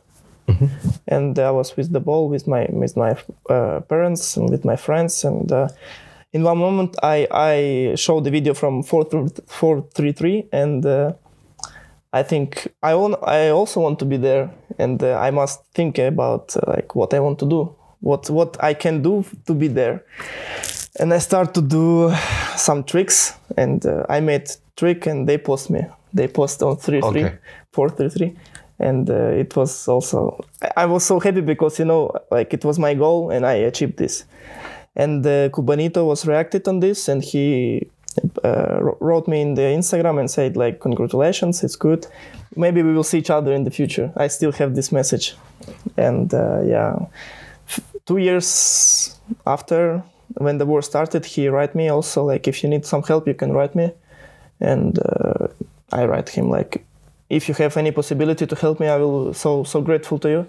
and 1.08 1.38
I 1.38 1.52
was 1.52 1.76
with 1.78 1.92
the 1.92 2.00
ball 2.00 2.30
with 2.30 2.48
my 2.48 2.68
with 2.70 2.96
my 2.96 3.16
uh, 3.50 3.82
parents 3.82 4.38
and 4.38 4.50
with 4.50 4.66
my 4.66 4.76
friends 4.76 5.24
and. 5.26 5.52
Uh, 5.52 5.68
in 6.36 6.44
one 6.44 6.58
moment, 6.58 6.98
I, 7.02 7.28
I 7.32 7.96
showed 7.96 8.26
the 8.26 8.30
video 8.30 8.54
from 8.54 8.84
433 8.84 10.50
and 10.52 10.86
uh, 10.86 11.14
I 12.12 12.24
think 12.24 12.68
I 12.84 12.94
want, 12.96 13.16
I 13.24 13.52
also 13.52 13.80
want 13.80 14.00
to 14.00 14.06
be 14.06 14.18
there 14.18 14.52
and 14.78 15.02
uh, 15.02 15.18
I 15.18 15.32
must 15.32 15.64
think 15.74 15.98
about 15.98 16.58
uh, 16.58 16.62
like 16.68 16.94
what 16.94 17.14
I 17.14 17.22
want 17.22 17.40
to 17.40 17.46
do, 17.46 17.74
what 18.02 18.30
what 18.30 18.62
I 18.62 18.74
can 18.74 19.02
do 19.02 19.24
to 19.46 19.54
be 19.54 19.70
there. 19.70 20.04
And 21.00 21.14
I 21.14 21.20
start 21.20 21.54
to 21.54 21.62
do 21.62 22.12
some 22.56 22.84
tricks, 22.84 23.34
and 23.58 23.86
uh, 23.86 24.06
I 24.10 24.20
made 24.22 24.50
trick, 24.76 25.06
and 25.08 25.28
they 25.28 25.38
post 25.38 25.70
me. 25.70 25.82
They 26.14 26.28
post 26.28 26.62
on 26.64 26.78
three 26.78 27.02
three 27.02 27.26
Okay. 27.26 27.36
four 27.72 27.90
three 27.90 28.10
three, 28.10 28.34
and 28.80 29.10
uh, 29.10 29.40
it 29.42 29.56
was 29.56 29.88
also 29.88 30.40
I- 30.78 30.86
was 30.86 31.04
so 31.04 31.20
happy 31.20 31.42
because 31.42 31.80
you 31.80 31.86
know 31.86 32.12
like 32.32 32.54
it 32.54 32.64
was 32.66 32.80
my 32.80 32.94
goal, 32.94 33.32
and 33.32 33.46
I 33.46 33.56
achieved 33.68 33.98
this. 33.98 34.26
And 34.98 35.26
uh, 35.26 35.50
Cubanito 35.50 36.06
was 36.06 36.26
reacted 36.26 36.68
on 36.68 36.80
this, 36.80 37.10
and 37.10 37.22
he 37.22 37.90
uh, 38.46 38.80
wrote 39.02 39.28
me 39.28 39.42
in 39.42 39.56
the 39.56 39.62
Instagram 39.64 40.20
and 40.20 40.32
said 40.32 40.56
like 40.56 40.80
congratulations, 40.80 41.64
it's 41.64 41.76
good. 41.76 42.08
Maybe 42.56 42.82
we 42.82 42.94
will 42.94 43.04
see 43.04 43.18
each 43.18 43.30
other 43.30 43.52
in 43.54 43.66
the 43.66 43.72
future. 43.72 44.14
I 44.16 44.28
still 44.30 44.54
have 44.54 44.74
this 44.76 44.92
message, 44.94 45.36
and 45.98 46.34
uh, 46.34 46.62
yeah, 46.64 46.96
F- 47.68 47.82
two 48.06 48.18
years 48.18 49.20
after 49.46 50.02
when 50.34 50.58
the 50.58 50.66
war 50.66 50.82
started, 50.82 51.26
he 51.26 51.48
write 51.48 51.76
me 51.76 51.90
also 51.90 52.24
like 52.24 52.48
if 52.48 52.64
you 52.64 52.70
need 52.70 52.86
some 52.86 53.04
help, 53.04 53.28
you 53.28 53.34
can 53.34 53.52
write 53.54 53.76
me, 53.76 53.92
and 54.60 55.00
uh, 55.00 55.48
I 55.92 56.06
write 56.06 56.30
him 56.30 56.50
like 56.50 56.84
if 57.30 57.48
you 57.50 57.56
have 57.56 57.78
any 57.78 57.92
possibility 57.92 58.46
to 58.48 58.56
help 58.56 58.80
me, 58.80 58.88
I 58.88 58.98
will 58.98 59.34
so 59.34 59.64
so 59.64 59.82
grateful 59.82 60.20
to 60.20 60.30
you. 60.30 60.46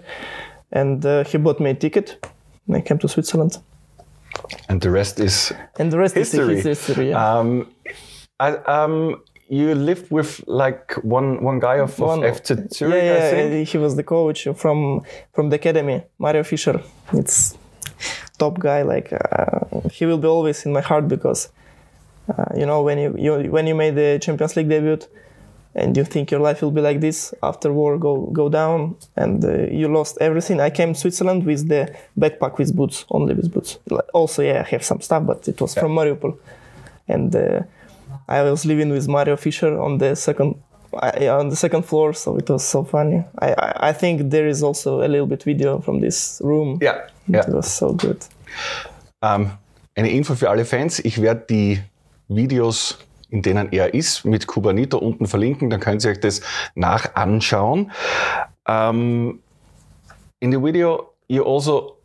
And 0.71 1.05
uh, 1.05 1.23
he 1.23 1.37
bought 1.37 1.59
me 1.59 1.69
a 1.69 1.73
ticket. 1.73 2.25
And 2.67 2.75
I 2.75 2.81
came 2.81 2.97
to 2.99 3.07
Switzerland, 3.07 3.57
And 4.69 4.81
the 4.81 4.89
rest 4.91 5.19
is 5.19 5.53
and 5.79 5.91
the 5.91 5.97
rest 5.97 6.15
history. 6.15 6.57
is 6.57 6.63
history. 6.65 7.09
Yeah. 7.09 7.39
Um, 7.39 7.67
I, 8.39 8.49
um, 8.67 9.21
you 9.49 9.73
lived 9.75 10.11
with 10.11 10.43
like 10.47 10.93
one 11.03 11.41
one 11.41 11.59
guy 11.59 11.79
of, 11.79 11.91
of 11.93 11.99
One- 11.99 12.21
FC 12.21 12.67
Zurich, 12.73 13.03
yeah, 13.03 13.37
I 13.37 13.55
yeah, 13.57 13.63
he 13.63 13.77
was 13.77 13.95
the 13.95 14.03
coach 14.03 14.47
from 14.55 15.01
from 15.33 15.49
the 15.49 15.55
academy, 15.55 16.03
Mario 16.19 16.43
Fischer. 16.43 16.81
It's 17.13 17.57
top 18.37 18.59
guy. 18.59 18.81
Like 18.83 19.11
uh, 19.13 19.89
he 19.91 20.05
will 20.05 20.17
be 20.17 20.27
always 20.27 20.65
in 20.65 20.73
my 20.73 20.81
heart 20.81 21.07
because 21.07 21.49
uh, 22.29 22.45
you 22.55 22.65
know 22.65 22.81
when 22.81 22.97
you, 22.97 23.15
you 23.17 23.51
when 23.51 23.67
you 23.67 23.75
made 23.75 23.95
the 23.95 24.19
Champions 24.21 24.55
League 24.55 24.69
debut 24.69 24.99
and 25.77 25.95
you 25.95 26.03
think 26.03 26.31
your 26.31 26.39
life 26.39 26.61
will 26.61 26.71
be 26.71 26.81
like 26.81 26.99
this 26.99 27.33
after 27.43 27.71
war 27.71 27.97
go 27.97 28.25
go 28.33 28.49
down 28.49 28.95
and 29.15 29.45
uh, 29.45 29.67
you 29.69 29.87
lost 29.87 30.17
everything. 30.19 30.59
I 30.59 30.69
came 30.69 30.93
to 30.93 30.99
Switzerland 30.99 31.45
with 31.45 31.67
the 31.67 31.95
backpack 32.19 32.57
with 32.57 32.75
boots, 32.75 33.05
only 33.11 33.33
with 33.35 33.53
boots. 33.53 33.77
Also, 34.13 34.41
yeah, 34.41 34.63
I 34.65 34.69
have 34.69 34.83
some 34.83 35.01
stuff, 35.01 35.25
but 35.25 35.47
it 35.47 35.61
was 35.61 35.75
from 35.75 35.91
Mariupol, 35.91 36.37
and 37.07 37.35
uh, 37.35 37.61
I 38.27 38.41
was 38.41 38.65
living 38.65 38.89
with 38.89 39.07
Mario 39.07 39.37
Fischer 39.37 39.79
on 39.79 39.99
the 39.99 40.15
second 40.15 40.55
I, 40.93 41.29
on 41.29 41.49
the 41.49 41.55
second 41.55 41.83
floor, 41.83 42.13
so 42.13 42.37
it 42.37 42.49
was 42.49 42.63
so 42.63 42.83
funny. 42.83 43.23
I, 43.41 43.53
I 43.53 43.89
I 43.89 43.93
think 43.93 44.31
there 44.31 44.47
is 44.47 44.63
also 44.63 45.01
a 45.01 45.07
little 45.07 45.27
bit 45.27 45.43
video 45.43 45.79
from 45.79 46.01
this 46.01 46.41
room. 46.43 46.79
Ja, 46.81 46.95
ja. 47.27 47.41
It 47.41 47.53
was 47.53 47.77
so 47.77 47.93
good. 47.93 48.17
Ähm, 49.21 49.51
eine 49.95 50.09
Info 50.11 50.35
für 50.35 50.49
alle 50.49 50.65
Fans. 50.65 50.99
Ich 50.99 51.21
werde 51.21 51.45
die 51.49 51.79
Videos, 52.27 52.97
in 53.29 53.41
denen 53.41 53.71
er 53.71 53.93
ist, 53.93 54.25
mit 54.25 54.47
Kubanito 54.47 54.97
unten 54.97 55.27
verlinken. 55.27 55.69
Dann 55.69 55.79
könnt 55.79 56.03
ihr 56.05 56.11
euch 56.11 56.19
das 56.19 56.41
nach 56.75 57.15
anschauen. 57.15 57.91
Ähm, 58.67 59.39
in 60.39 60.51
the 60.51 60.61
video, 60.61 61.13
you 61.27 61.43
also 61.43 61.96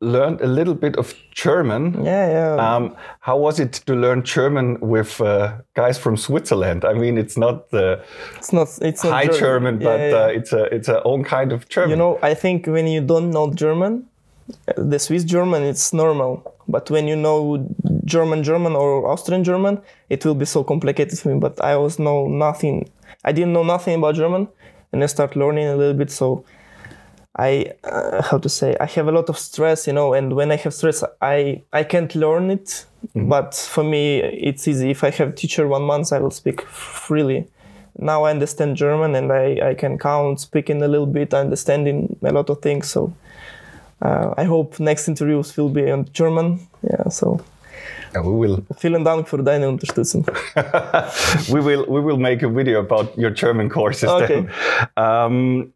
learned 0.00 0.40
a 0.40 0.46
little 0.46 0.74
bit 0.74 0.96
of 0.96 1.14
German. 1.30 2.04
Yeah, 2.04 2.28
yeah. 2.30 2.54
Um, 2.76 2.96
how 3.20 3.36
was 3.38 3.60
it 3.60 3.72
to 3.86 3.94
learn 3.94 4.22
German 4.22 4.78
with 4.80 5.20
uh, 5.20 5.52
guys 5.74 5.98
from 5.98 6.16
Switzerland? 6.16 6.84
I 6.84 6.94
mean, 6.94 7.18
it's 7.18 7.36
not 7.36 7.70
the 7.70 8.02
it's 8.36 8.52
not 8.52 8.68
it's 8.80 9.04
not 9.04 9.12
high 9.12 9.26
German, 9.26 9.80
Yeah, 9.80 9.88
but 9.88 10.00
yeah. 10.00 10.16
Uh, 10.16 10.26
it's 10.28 10.52
a 10.52 10.62
it's 10.74 10.88
a 10.88 11.02
own 11.02 11.24
kind 11.24 11.52
of 11.52 11.68
German. 11.68 11.90
you 11.90 11.96
know, 11.96 12.18
I 12.22 12.34
think 12.34 12.66
when 12.66 12.86
you 12.86 13.00
don't 13.02 13.30
know 13.30 13.52
German, 13.52 14.06
uh, 14.68 14.72
the 14.76 14.98
Swiss 14.98 15.24
German 15.24 15.62
it's 15.62 15.92
normal, 15.92 16.54
but 16.66 16.90
when 16.90 17.06
you 17.06 17.16
know 17.16 17.66
German 18.04 18.42
German 18.42 18.74
or 18.74 19.06
Austrian 19.06 19.44
German, 19.44 19.80
it 20.08 20.24
will 20.24 20.34
be 20.34 20.46
so 20.46 20.64
complicated 20.64 21.18
for 21.18 21.28
me. 21.28 21.38
But 21.38 21.60
I 21.62 21.76
was 21.76 21.98
know 21.98 22.26
nothing. 22.26 22.88
I 23.24 23.32
didn't 23.32 23.52
know 23.52 23.64
nothing 23.64 23.96
about 23.98 24.14
German, 24.14 24.48
and 24.92 25.04
I 25.04 25.06
start 25.06 25.36
learning 25.36 25.66
a 25.68 25.76
little 25.76 25.94
bit. 25.94 26.10
So 26.10 26.44
I 27.38 27.72
uh, 27.84 28.22
how 28.22 28.38
to 28.38 28.48
say 28.48 28.76
I 28.80 28.86
have 28.86 29.08
a 29.08 29.12
lot 29.12 29.28
of 29.28 29.38
stress, 29.38 29.86
you 29.86 29.92
know, 29.92 30.14
and 30.14 30.32
when 30.34 30.50
I 30.50 30.56
have 30.56 30.74
stress, 30.74 31.04
I 31.22 31.62
I 31.72 31.84
can't 31.84 32.14
learn 32.14 32.50
it. 32.50 32.86
But 33.14 33.54
for 33.54 33.82
me, 33.82 34.18
it's 34.18 34.68
easy. 34.68 34.90
If 34.90 35.02
I 35.04 35.10
have 35.10 35.34
teacher 35.34 35.66
one 35.66 35.82
month, 35.82 36.12
I 36.12 36.18
will 36.18 36.30
speak 36.30 36.60
freely. 36.62 37.46
Now 37.98 38.24
I 38.24 38.30
understand 38.30 38.76
German 38.76 39.14
and 39.14 39.32
I, 39.32 39.70
I 39.70 39.74
can 39.74 39.98
count, 39.98 40.40
speaking 40.40 40.82
a 40.82 40.88
little 40.88 41.06
bit, 41.06 41.32
understanding 41.34 42.16
a 42.22 42.32
lot 42.32 42.50
of 42.50 42.60
things. 42.60 42.90
So 42.90 43.12
uh, 44.02 44.34
I 44.36 44.44
hope 44.44 44.78
next 44.80 45.08
interviews 45.08 45.56
will 45.56 45.70
be 45.70 45.88
in 45.88 46.06
German. 46.12 46.60
Yeah. 46.82 47.08
So 47.08 47.40
we 48.14 48.32
will 48.48 48.62
vielen 48.78 49.04
Dank 49.04 49.28
für 49.28 49.42
deine 49.42 49.68
Unterstützung. 49.68 50.26
we 51.48 51.60
will 51.64 51.86
we 51.88 52.00
will 52.00 52.18
make 52.18 52.42
a 52.42 52.48
video 52.48 52.80
about 52.80 53.16
your 53.16 53.30
German 53.30 53.68
courses 53.68 54.08
Okay. 54.10 54.46
then. 54.46 54.50
Um, 54.96 55.72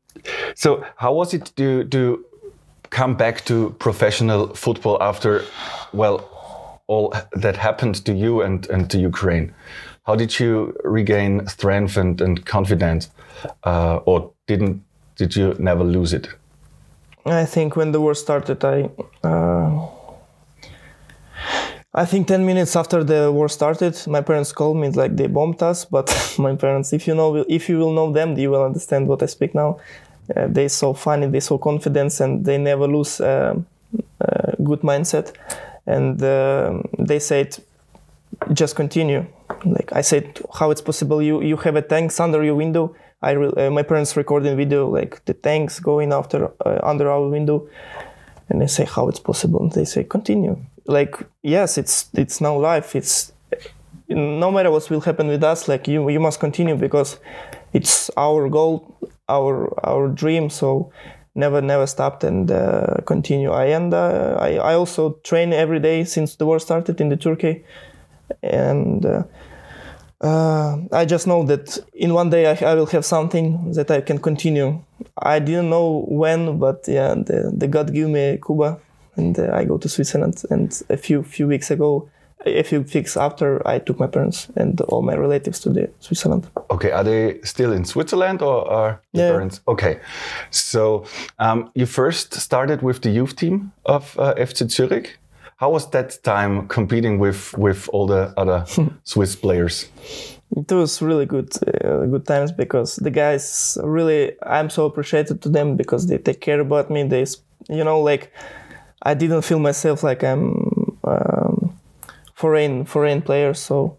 so 0.54 0.84
how 0.96 1.12
was 1.12 1.34
it 1.34 1.52
to 1.56 1.84
to 1.84 2.24
come 2.90 3.16
back 3.16 3.44
to 3.44 3.70
professional 3.78 4.54
football 4.54 5.02
after 5.02 5.42
well 5.92 6.30
all 6.86 7.12
that 7.32 7.56
happened 7.56 8.04
to 8.04 8.12
you 8.12 8.42
and, 8.42 8.68
and 8.70 8.90
to 8.90 8.98
Ukraine? 8.98 9.54
How 10.06 10.16
did 10.16 10.38
you 10.38 10.76
regain 10.84 11.46
strength 11.48 11.96
and, 11.96 12.20
and 12.20 12.44
confidence? 12.44 13.10
Uh, 13.64 13.96
or 14.04 14.30
didn't 14.46 14.82
did 15.16 15.34
you 15.36 15.54
never 15.58 15.84
lose 15.84 16.12
it? 16.12 16.28
I 17.26 17.46
think 17.46 17.76
when 17.76 17.92
the 17.92 18.00
war 18.00 18.14
started, 18.14 18.64
I 18.64 18.90
uh, 19.22 19.88
I 21.96 22.04
think 22.06 22.26
ten 22.26 22.44
minutes 22.44 22.74
after 22.74 23.04
the 23.04 23.30
war 23.30 23.48
started, 23.48 23.94
my 24.08 24.20
parents 24.20 24.52
called 24.52 24.76
me 24.76 24.88
like 24.90 25.16
they 25.16 25.28
bombed 25.28 25.62
us. 25.62 25.84
But 25.84 26.34
my 26.38 26.56
parents, 26.56 26.92
if 26.92 27.06
you 27.06 27.14
know, 27.14 27.44
if 27.48 27.68
you 27.68 27.78
will 27.78 27.92
know 27.92 28.12
them, 28.12 28.36
you 28.36 28.50
will 28.50 28.64
understand 28.64 29.06
what 29.06 29.22
I 29.22 29.26
speak 29.26 29.54
now. 29.54 29.78
Uh, 30.34 30.46
they 30.48 30.68
so 30.68 30.92
funny, 30.94 31.28
they 31.28 31.40
so 31.40 31.58
confident, 31.58 32.18
and 32.20 32.44
they 32.44 32.58
never 32.58 32.88
lose 32.88 33.20
uh, 33.20 33.54
uh, 34.20 34.52
good 34.64 34.80
mindset. 34.80 35.32
And 35.86 36.20
uh, 36.22 36.80
they 36.98 37.18
said, 37.20 37.56
just 38.52 38.74
continue. 38.74 39.26
Like 39.64 39.92
I 39.92 40.00
said, 40.00 40.40
how 40.58 40.70
it's 40.70 40.82
possible? 40.82 41.22
You 41.22 41.42
you 41.42 41.56
have 41.58 41.76
a 41.76 41.82
tanks 41.82 42.18
under 42.18 42.42
your 42.42 42.56
window. 42.56 42.96
I 43.22 43.32
re- 43.32 43.66
uh, 43.66 43.70
my 43.70 43.82
parents 43.82 44.16
recording 44.16 44.56
video 44.56 44.88
like 44.88 45.24
the 45.26 45.34
tanks 45.34 45.78
going 45.80 46.12
after 46.12 46.50
uh, 46.66 46.80
under 46.82 47.08
our 47.08 47.28
window, 47.28 47.68
and 48.48 48.60
they 48.60 48.66
say 48.66 48.84
how 48.84 49.08
it's 49.08 49.20
possible. 49.20 49.62
And 49.62 49.72
they 49.72 49.84
say 49.84 50.04
continue. 50.04 50.56
Like 50.86 51.16
yes, 51.42 51.78
it's 51.78 52.08
it's 52.14 52.40
now 52.40 52.56
life. 52.58 52.94
It's 52.94 53.32
no 54.08 54.50
matter 54.50 54.70
what 54.70 54.88
will 54.90 55.00
happen 55.00 55.28
with 55.28 55.42
us. 55.42 55.68
Like 55.68 55.88
you 55.88 56.08
you 56.10 56.20
must 56.20 56.40
continue 56.40 56.76
because 56.76 57.18
it's 57.72 58.10
our 58.16 58.48
goal, 58.48 58.94
our 59.28 59.72
our 59.86 60.08
dream. 60.08 60.50
So 60.50 60.92
never 61.34 61.60
never 61.62 61.86
stopped 61.86 62.24
and 62.24 62.50
uh, 62.50 62.96
continue. 63.06 63.50
I 63.50 63.66
and 63.66 63.94
uh, 63.94 64.36
I 64.40 64.56
I 64.56 64.74
also 64.74 65.18
train 65.24 65.52
every 65.52 65.80
day 65.80 66.04
since 66.04 66.36
the 66.36 66.46
war 66.46 66.58
started 66.58 67.00
in 67.00 67.08
the 67.08 67.16
Turkey, 67.16 67.64
and. 68.42 69.04
Uh, 69.04 69.22
uh, 70.20 70.78
I 70.90 71.04
just 71.04 71.26
know 71.26 71.44
that 71.44 71.76
in 71.92 72.14
one 72.14 72.30
day 72.30 72.46
I, 72.46 72.72
I 72.72 72.74
will 72.74 72.86
have 72.86 73.04
something 73.04 73.72
that 73.72 73.90
I 73.90 74.00
can 74.00 74.18
continue. 74.18 74.82
I 75.18 75.38
didn't 75.38 75.68
know 75.68 76.06
when, 76.08 76.58
but 76.58 76.84
yeah, 76.88 77.14
the, 77.14 77.52
the 77.54 77.68
God 77.68 77.92
gave 77.92 78.08
me 78.08 78.38
Cuba, 78.44 78.78
and 79.16 79.38
uh, 79.38 79.50
I 79.52 79.64
go 79.64 79.78
to 79.78 79.88
Switzerland. 79.88 80.42
And 80.50 80.82
a 80.90 80.96
few 80.96 81.22
few 81.22 81.46
weeks 81.48 81.70
ago, 81.70 82.08
a 82.46 82.62
few 82.62 82.80
weeks 82.94 83.16
after, 83.16 83.66
I 83.66 83.78
took 83.78 83.98
my 83.98 84.06
parents 84.06 84.48
and 84.56 84.80
all 84.82 85.02
my 85.02 85.14
relatives 85.16 85.60
to 85.60 85.70
the 85.70 85.88
Switzerland. 86.00 86.46
Okay, 86.70 86.90
are 86.92 87.04
they 87.04 87.40
still 87.42 87.72
in 87.72 87.84
Switzerland 87.84 88.42
or 88.42 88.70
are 88.70 89.00
Yeah. 89.12 89.30
parents? 89.30 89.60
Okay, 89.66 89.98
so 90.50 91.04
um, 91.38 91.70
you 91.74 91.86
first 91.86 92.34
started 92.34 92.82
with 92.82 93.00
the 93.00 93.10
youth 93.10 93.34
team 93.36 93.72
of 93.84 94.16
uh, 94.18 94.34
FC 94.36 94.70
Zurich. 94.70 95.18
How 95.56 95.70
was 95.70 95.88
that 95.90 96.18
time 96.22 96.66
competing 96.68 97.18
with 97.20 97.56
with 97.58 97.88
all 97.92 98.06
the 98.06 98.32
other 98.36 98.64
Swiss 99.04 99.36
players? 99.36 99.86
It 100.56 100.72
was 100.72 101.00
really 101.02 101.26
good, 101.26 101.48
uh, 101.84 102.06
good 102.06 102.26
times 102.26 102.52
because 102.52 102.96
the 102.96 103.10
guys 103.10 103.78
really, 103.82 104.32
I'm 104.42 104.70
so 104.70 104.84
appreciated 104.86 105.40
to 105.42 105.48
them 105.48 105.76
because 105.76 106.06
they 106.06 106.18
take 106.18 106.40
care 106.40 106.60
about 106.60 106.90
me. 106.90 107.02
They, 107.08 107.24
you 107.68 107.82
know, 107.84 108.00
like 108.00 108.30
I 109.04 109.14
didn't 109.14 109.42
feel 109.42 109.58
myself 109.58 110.02
like 110.02 110.24
I'm 110.24 110.98
um, 111.04 111.78
foreign 112.34 112.84
foreign 112.84 113.22
player. 113.22 113.54
So 113.54 113.96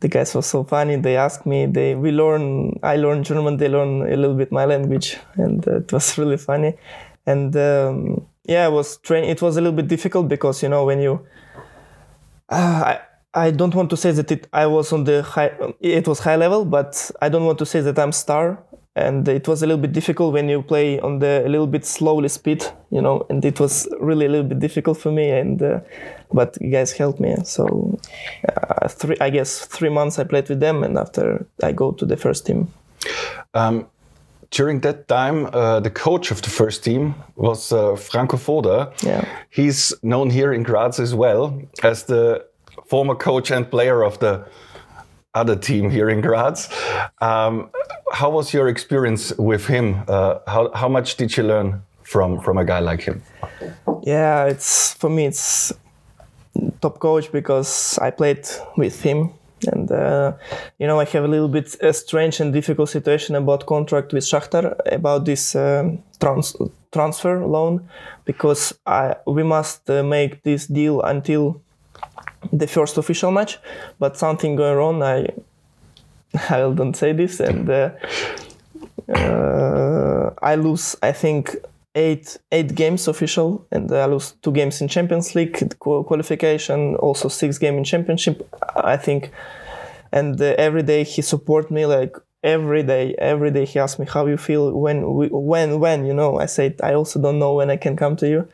the 0.00 0.08
guys 0.08 0.34
were 0.34 0.42
so 0.42 0.64
funny. 0.64 0.96
They 0.96 1.16
asked 1.16 1.46
me. 1.46 1.66
They 1.66 1.94
we 1.94 2.12
learn. 2.12 2.78
I 2.82 2.96
learn 2.96 3.24
German. 3.24 3.56
They 3.56 3.68
learn 3.68 4.02
a 4.02 4.16
little 4.16 4.36
bit 4.36 4.52
my 4.52 4.64
language, 4.64 5.16
and 5.34 5.66
uh, 5.66 5.78
it 5.78 5.92
was 5.92 6.16
really 6.20 6.36
funny. 6.36 6.74
And 7.26 7.56
um, 7.56 8.26
yeah, 8.44 8.66
I 8.66 8.68
was 8.68 8.98
train. 8.98 9.24
It 9.24 9.42
was 9.42 9.56
a 9.56 9.60
little 9.60 9.76
bit 9.76 9.88
difficult 9.88 10.28
because 10.28 10.62
you 10.62 10.68
know 10.68 10.84
when 10.84 11.00
you 11.00 11.26
uh, 12.48 12.94
I 12.94 13.00
I 13.34 13.50
don't 13.50 13.74
want 13.74 13.90
to 13.90 13.96
say 13.96 14.12
that 14.12 14.30
it 14.30 14.48
I 14.52 14.66
was 14.66 14.92
on 14.92 15.04
the 15.04 15.22
high 15.22 15.52
it 15.80 16.06
was 16.06 16.20
high 16.20 16.36
level, 16.36 16.64
but 16.64 17.10
I 17.20 17.28
don't 17.28 17.44
want 17.44 17.58
to 17.58 17.66
say 17.66 17.80
that 17.80 17.98
I'm 17.98 18.12
star 18.12 18.62
and 18.96 19.28
it 19.28 19.46
was 19.46 19.62
a 19.62 19.66
little 19.66 19.80
bit 19.80 19.92
difficult 19.92 20.32
when 20.32 20.48
you 20.48 20.62
play 20.62 20.98
on 21.00 21.18
the 21.18 21.42
a 21.44 21.48
little 21.48 21.66
bit 21.66 21.84
slowly 21.84 22.28
speed, 22.28 22.64
you 22.90 23.02
know, 23.02 23.26
and 23.28 23.44
it 23.44 23.60
was 23.60 23.86
really 24.00 24.24
a 24.24 24.28
little 24.28 24.48
bit 24.48 24.58
difficult 24.58 24.98
for 24.98 25.12
me. 25.12 25.30
And 25.30 25.62
uh, 25.62 25.80
but 26.32 26.56
you 26.60 26.70
guys 26.70 26.92
helped 26.92 27.20
me, 27.20 27.36
so 27.44 27.98
uh, 28.48 28.88
three 28.88 29.16
I 29.20 29.30
guess 29.30 29.66
three 29.66 29.90
months 29.90 30.18
I 30.18 30.24
played 30.24 30.48
with 30.48 30.60
them, 30.60 30.82
and 30.82 30.98
after 30.98 31.46
I 31.62 31.72
go 31.72 31.92
to 31.92 32.06
the 32.06 32.16
first 32.16 32.46
team. 32.46 32.68
Um, 33.54 33.86
during 34.50 34.80
that 34.80 35.08
time, 35.08 35.46
uh, 35.52 35.80
the 35.80 35.90
coach 35.90 36.30
of 36.30 36.40
the 36.40 36.50
first 36.50 36.84
team 36.84 37.14
was 37.34 37.72
uh, 37.72 37.96
Franco 37.96 38.36
Foda. 38.36 38.92
Yeah. 39.02 39.24
He's 39.50 39.92
known 40.02 40.30
here 40.30 40.52
in 40.52 40.62
Graz 40.62 41.00
as 41.00 41.14
well 41.14 41.60
as 41.82 42.04
the 42.04 42.46
former 42.86 43.14
coach 43.14 43.50
and 43.50 43.68
player 43.70 44.02
of 44.02 44.18
the 44.20 44.46
other 45.36 45.56
team 45.56 45.90
here 45.90 46.08
in 46.08 46.20
Graz. 46.20 46.68
Um, 47.20 47.70
how 48.12 48.30
was 48.30 48.54
your 48.54 48.68
experience 48.68 49.32
with 49.38 49.66
him? 49.66 50.02
Uh, 50.08 50.38
how, 50.46 50.72
how 50.74 50.88
much 50.88 51.16
did 51.16 51.36
you 51.36 51.44
learn 51.44 51.82
from, 52.02 52.40
from 52.40 52.58
a 52.58 52.64
guy 52.64 52.80
like 52.80 53.02
him? 53.02 53.22
Yeah, 54.02 54.44
it's 54.44 54.94
for 54.94 55.10
me 55.10 55.26
it's 55.26 55.72
top 56.80 56.98
coach 56.98 57.30
because 57.32 57.98
I 57.98 58.10
played 58.10 58.46
with 58.76 59.02
him 59.02 59.32
and 59.66 59.90
uh, 59.90 60.32
you 60.78 60.86
know 60.86 61.00
I 61.00 61.04
have 61.04 61.24
a 61.24 61.28
little 61.28 61.48
bit 61.48 61.76
a 61.80 61.92
strange 61.92 62.40
and 62.40 62.52
difficult 62.52 62.88
situation 62.88 63.34
about 63.34 63.66
contract 63.66 64.12
with 64.12 64.24
Shakhtar 64.24 64.76
about 64.86 65.24
this 65.24 65.54
um, 65.56 66.02
trans- 66.20 66.56
transfer 66.92 67.44
loan 67.46 67.88
because 68.24 68.74
I 68.86 69.16
we 69.26 69.42
must 69.42 69.88
uh, 69.90 70.02
make 70.02 70.42
this 70.42 70.66
deal 70.66 71.00
until 71.02 71.62
the 72.52 72.66
first 72.66 72.98
official 72.98 73.30
match, 73.30 73.58
but 73.98 74.16
something 74.16 74.56
going 74.56 74.76
wrong. 74.76 75.02
I 75.02 75.28
I 76.50 76.58
don't 76.74 76.94
say 76.94 77.12
this, 77.12 77.40
and 77.40 77.68
uh, 77.68 77.90
uh, 79.14 80.30
I 80.42 80.54
lose. 80.56 80.96
I 81.02 81.12
think 81.12 81.56
eight 81.94 82.36
eight 82.52 82.74
games 82.74 83.08
official, 83.08 83.66
and 83.70 83.90
I 83.92 84.06
lose 84.06 84.32
two 84.42 84.52
games 84.52 84.80
in 84.80 84.88
Champions 84.88 85.34
League 85.34 85.78
qualification, 85.78 86.96
also 86.96 87.28
six 87.28 87.58
game 87.58 87.78
in 87.78 87.84
Championship. 87.84 88.48
I 88.76 88.96
think, 88.96 89.30
and 90.12 90.40
uh, 90.40 90.54
every 90.58 90.82
day 90.82 91.04
he 91.04 91.22
support 91.22 91.70
me 91.70 91.86
like 91.86 92.16
every 92.42 92.82
day 92.82 93.14
every 93.18 93.50
day 93.50 93.64
he 93.64 93.78
asks 93.78 93.98
me 93.98 94.06
how 94.06 94.24
you 94.26 94.36
feel 94.36 94.72
when 94.72 95.14
we, 95.14 95.26
when 95.28 95.80
when 95.80 96.06
you 96.06 96.14
know 96.14 96.38
i 96.38 96.46
said 96.46 96.78
i 96.82 96.94
also 96.94 97.20
don't 97.20 97.40
know 97.40 97.54
when 97.54 97.70
i 97.70 97.76
can 97.76 97.96
come 97.96 98.14
to 98.14 98.28
you 98.28 98.46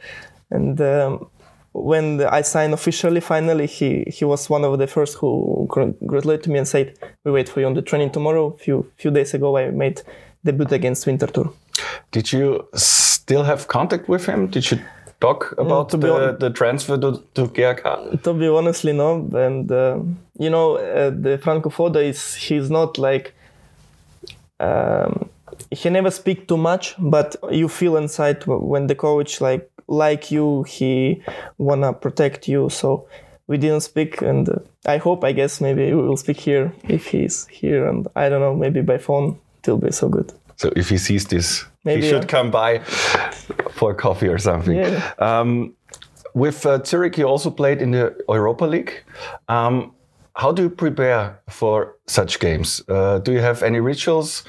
and 0.50 0.80
um, 0.80 1.28
when 1.73 2.23
I 2.23 2.43
signed 2.43 2.75
officially, 2.75 3.21
finally, 3.21 3.67
he, 3.67 4.05
he 4.07 4.25
was 4.25 4.50
one 4.50 4.64
of 4.64 4.79
the 4.79 4.87
first 4.87 5.17
who 5.17 5.67
congratulated 5.73 6.49
me 6.52 6.59
and 6.59 6.69
said, 6.69 6.99
"We 7.25 7.33
wait 7.33 7.49
for 7.49 7.61
you 7.61 7.67
on 7.67 7.75
the 7.75 7.83
training 7.83 8.11
tomorrow." 8.11 8.55
A 8.55 8.59
few 8.59 8.91
few 8.97 9.11
days 9.11 9.35
ago, 9.35 9.57
I 9.57 9.71
made 9.71 10.02
debut 10.45 10.67
against 10.71 11.07
Winterthur. 11.07 11.50
Did 12.11 12.33
you 12.33 12.69
still 12.75 13.45
have 13.45 13.69
contact 13.69 14.09
with 14.09 14.26
him? 14.26 14.49
Did 14.49 14.71
you 14.71 14.79
talk 15.21 15.55
mm, 15.57 15.64
about 15.64 15.88
the, 15.91 16.37
the 16.38 16.50
transfer 16.50 16.99
to, 16.99 17.23
to 17.35 17.49
GAK? 17.49 18.23
To 18.23 18.35
be 18.35 18.49
honestly, 18.49 18.93
no. 18.93 19.29
And 19.33 19.73
uh, 19.73 19.99
you 20.38 20.50
know, 20.50 20.76
uh, 20.76 21.11
the 21.11 21.38
Franco 21.38 21.71
Foda 21.71 22.02
is 22.02 22.35
he's 22.35 22.71
not 22.71 22.99
like. 22.99 23.35
Um, 24.61 25.31
he 25.71 25.91
never 25.91 26.11
speak 26.11 26.49
too 26.49 26.57
much, 26.57 26.95
but 26.99 27.37
you 27.50 27.69
feel 27.69 27.97
inside 27.97 28.45
when 28.47 28.87
the 28.87 28.95
coach 28.95 29.41
like 29.41 29.72
like 29.92 30.30
you 30.30 30.62
he 30.64 31.22
wanna 31.58 31.92
protect 31.92 32.49
you 32.49 32.68
so 32.70 33.06
we 33.46 33.58
didn't 33.58 33.82
speak 33.82 34.22
and 34.22 34.49
uh, 34.49 34.58
i 34.87 34.96
hope 34.96 35.22
i 35.22 35.32
guess 35.32 35.61
maybe 35.61 35.92
we 35.92 36.02
will 36.02 36.16
speak 36.16 36.40
here 36.40 36.72
if 36.88 37.06
he's 37.06 37.46
here 37.49 37.87
and 37.87 38.08
i 38.16 38.28
don't 38.28 38.40
know 38.40 38.54
maybe 38.54 38.80
by 38.80 38.96
phone 38.96 39.38
it 39.62 39.70
will 39.70 39.78
be 39.78 39.92
so 39.92 40.08
good 40.08 40.32
so 40.56 40.72
if 40.76 40.88
he 40.88 40.96
sees 40.99 41.26
this 41.26 41.64
maybe, 41.84 42.00
he 42.00 42.08
should 42.08 42.22
yeah. 42.22 42.28
come 42.28 42.50
by 42.50 42.78
for 43.70 43.94
coffee 43.94 44.28
or 44.28 44.38
something 44.38 44.76
yeah. 44.76 45.12
um, 45.18 45.75
with 46.34 46.64
uh, 46.64 46.82
Zurich, 46.82 47.18
you 47.18 47.26
also 47.26 47.50
played 47.50 47.82
in 47.82 47.90
the 47.90 48.16
Europa 48.28 48.64
League. 48.64 49.04
Um, 49.49 49.92
how 50.35 50.53
do 50.53 50.62
you 50.62 50.71
prepare 50.71 51.39
for 51.49 51.97
such 52.07 52.41
games? 52.41 52.83
Uh, 52.89 53.19
do 53.19 53.33
you 53.33 53.41
have 53.41 53.62
any 53.62 53.81
rituals? 53.81 54.45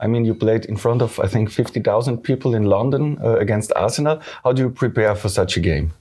I 0.00 0.06
mean, 0.06 0.24
you 0.24 0.34
played 0.34 0.64
in 0.64 0.76
front 0.76 1.02
of, 1.02 1.20
I 1.20 1.26
think, 1.26 1.50
50,000 1.50 2.18
people 2.18 2.54
in 2.54 2.64
London 2.64 3.18
uh, 3.22 3.36
against 3.36 3.72
Arsenal. 3.76 4.20
How 4.44 4.52
do 4.52 4.62
you 4.62 4.70
prepare 4.70 5.14
for 5.14 5.28
such 5.28 5.56
a 5.56 5.60
game? 5.60 5.92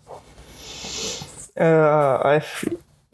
Uh, 1.58 2.22
I 2.24 2.42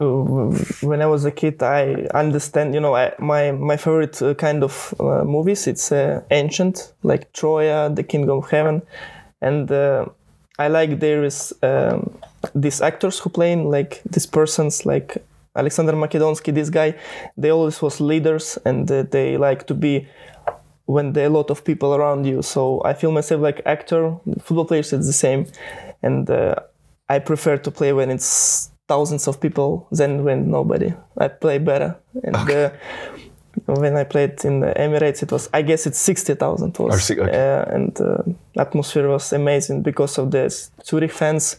when 0.00 1.00
I 1.00 1.06
was 1.06 1.24
a 1.24 1.30
kid, 1.30 1.62
I 1.62 2.08
understand. 2.12 2.74
You 2.74 2.80
know, 2.80 2.96
I, 2.96 3.12
my 3.20 3.52
my 3.52 3.76
favorite 3.76 4.20
uh, 4.20 4.34
kind 4.34 4.64
of 4.64 4.92
uh, 4.98 5.22
movies. 5.22 5.68
It's 5.68 5.92
uh, 5.92 6.22
ancient, 6.32 6.92
like 7.04 7.32
Troya, 7.32 7.94
The 7.94 8.02
Kingdom 8.02 8.38
of 8.38 8.50
Heaven, 8.50 8.82
and 9.40 9.70
I 10.58 10.68
like 10.68 10.98
there 10.98 11.24
is 11.24 11.54
um, 11.62 12.18
these 12.54 12.80
actors 12.80 13.20
who 13.20 13.30
play 13.30 13.52
in 13.52 13.70
like 13.70 14.02
these 14.10 14.26
persons 14.26 14.84
like 14.84 15.22
Alexander 15.54 15.92
Makedonsky, 15.92 16.54
this 16.54 16.70
guy, 16.70 16.94
they 17.36 17.50
always 17.50 17.82
was 17.82 18.00
leaders 18.00 18.58
and 18.64 18.90
uh, 18.90 19.02
they 19.10 19.36
like 19.36 19.66
to 19.66 19.74
be 19.74 20.08
when 20.86 21.12
there 21.12 21.24
are 21.24 21.30
a 21.30 21.30
lot 21.30 21.50
of 21.50 21.64
people 21.64 21.94
around 21.94 22.26
you. 22.26 22.42
So 22.42 22.82
I 22.84 22.94
feel 22.94 23.12
myself 23.12 23.40
like 23.40 23.62
actor. 23.66 24.16
Football 24.40 24.64
players, 24.64 24.92
it's 24.92 25.06
the 25.06 25.12
same, 25.12 25.46
and 26.02 26.28
uh, 26.28 26.54
I 27.08 27.18
prefer 27.18 27.56
to 27.58 27.70
play 27.70 27.92
when 27.92 28.10
it's 28.10 28.70
thousands 28.88 29.28
of 29.28 29.40
people 29.40 29.86
than 29.90 30.24
when 30.24 30.50
nobody. 30.50 30.92
I 31.18 31.28
play 31.28 31.58
better. 31.58 31.96
And 32.24 32.36
okay. 32.36 32.64
uh, 32.64 32.70
when 33.66 33.96
I 33.96 34.04
played 34.04 34.44
in 34.44 34.60
the 34.60 34.72
Emirates, 34.74 35.22
it 35.22 35.30
was 35.30 35.48
I 35.52 35.62
guess 35.62 35.86
it's 35.86 35.98
sixty 35.98 36.34
thousand 36.34 36.76
was, 36.78 37.10
okay. 37.10 37.22
uh, 37.22 37.64
and 37.74 38.00
uh, 38.00 38.22
atmosphere 38.58 39.08
was 39.08 39.32
amazing 39.32 39.82
because 39.82 40.18
of 40.18 40.30
the 40.30 40.48
Zurich 40.84 41.12
fans 41.12 41.56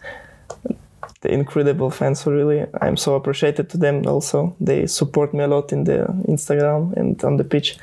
the 1.24 1.34
incredible 1.34 1.90
fans 1.90 2.28
really 2.28 2.66
i'm 2.82 2.98
so 2.98 3.16
appreciated 3.16 3.70
to 3.70 3.78
them 3.78 4.06
also. 4.06 4.56
They 4.60 4.88
support 4.88 5.34
me 5.34 5.44
a 5.44 5.48
lot 5.48 5.72
in 5.72 5.86
the 5.86 6.06
instagram 6.28 6.94
and 6.98 7.24
on 7.24 7.38
the 7.38 7.44
pitch. 7.44 7.78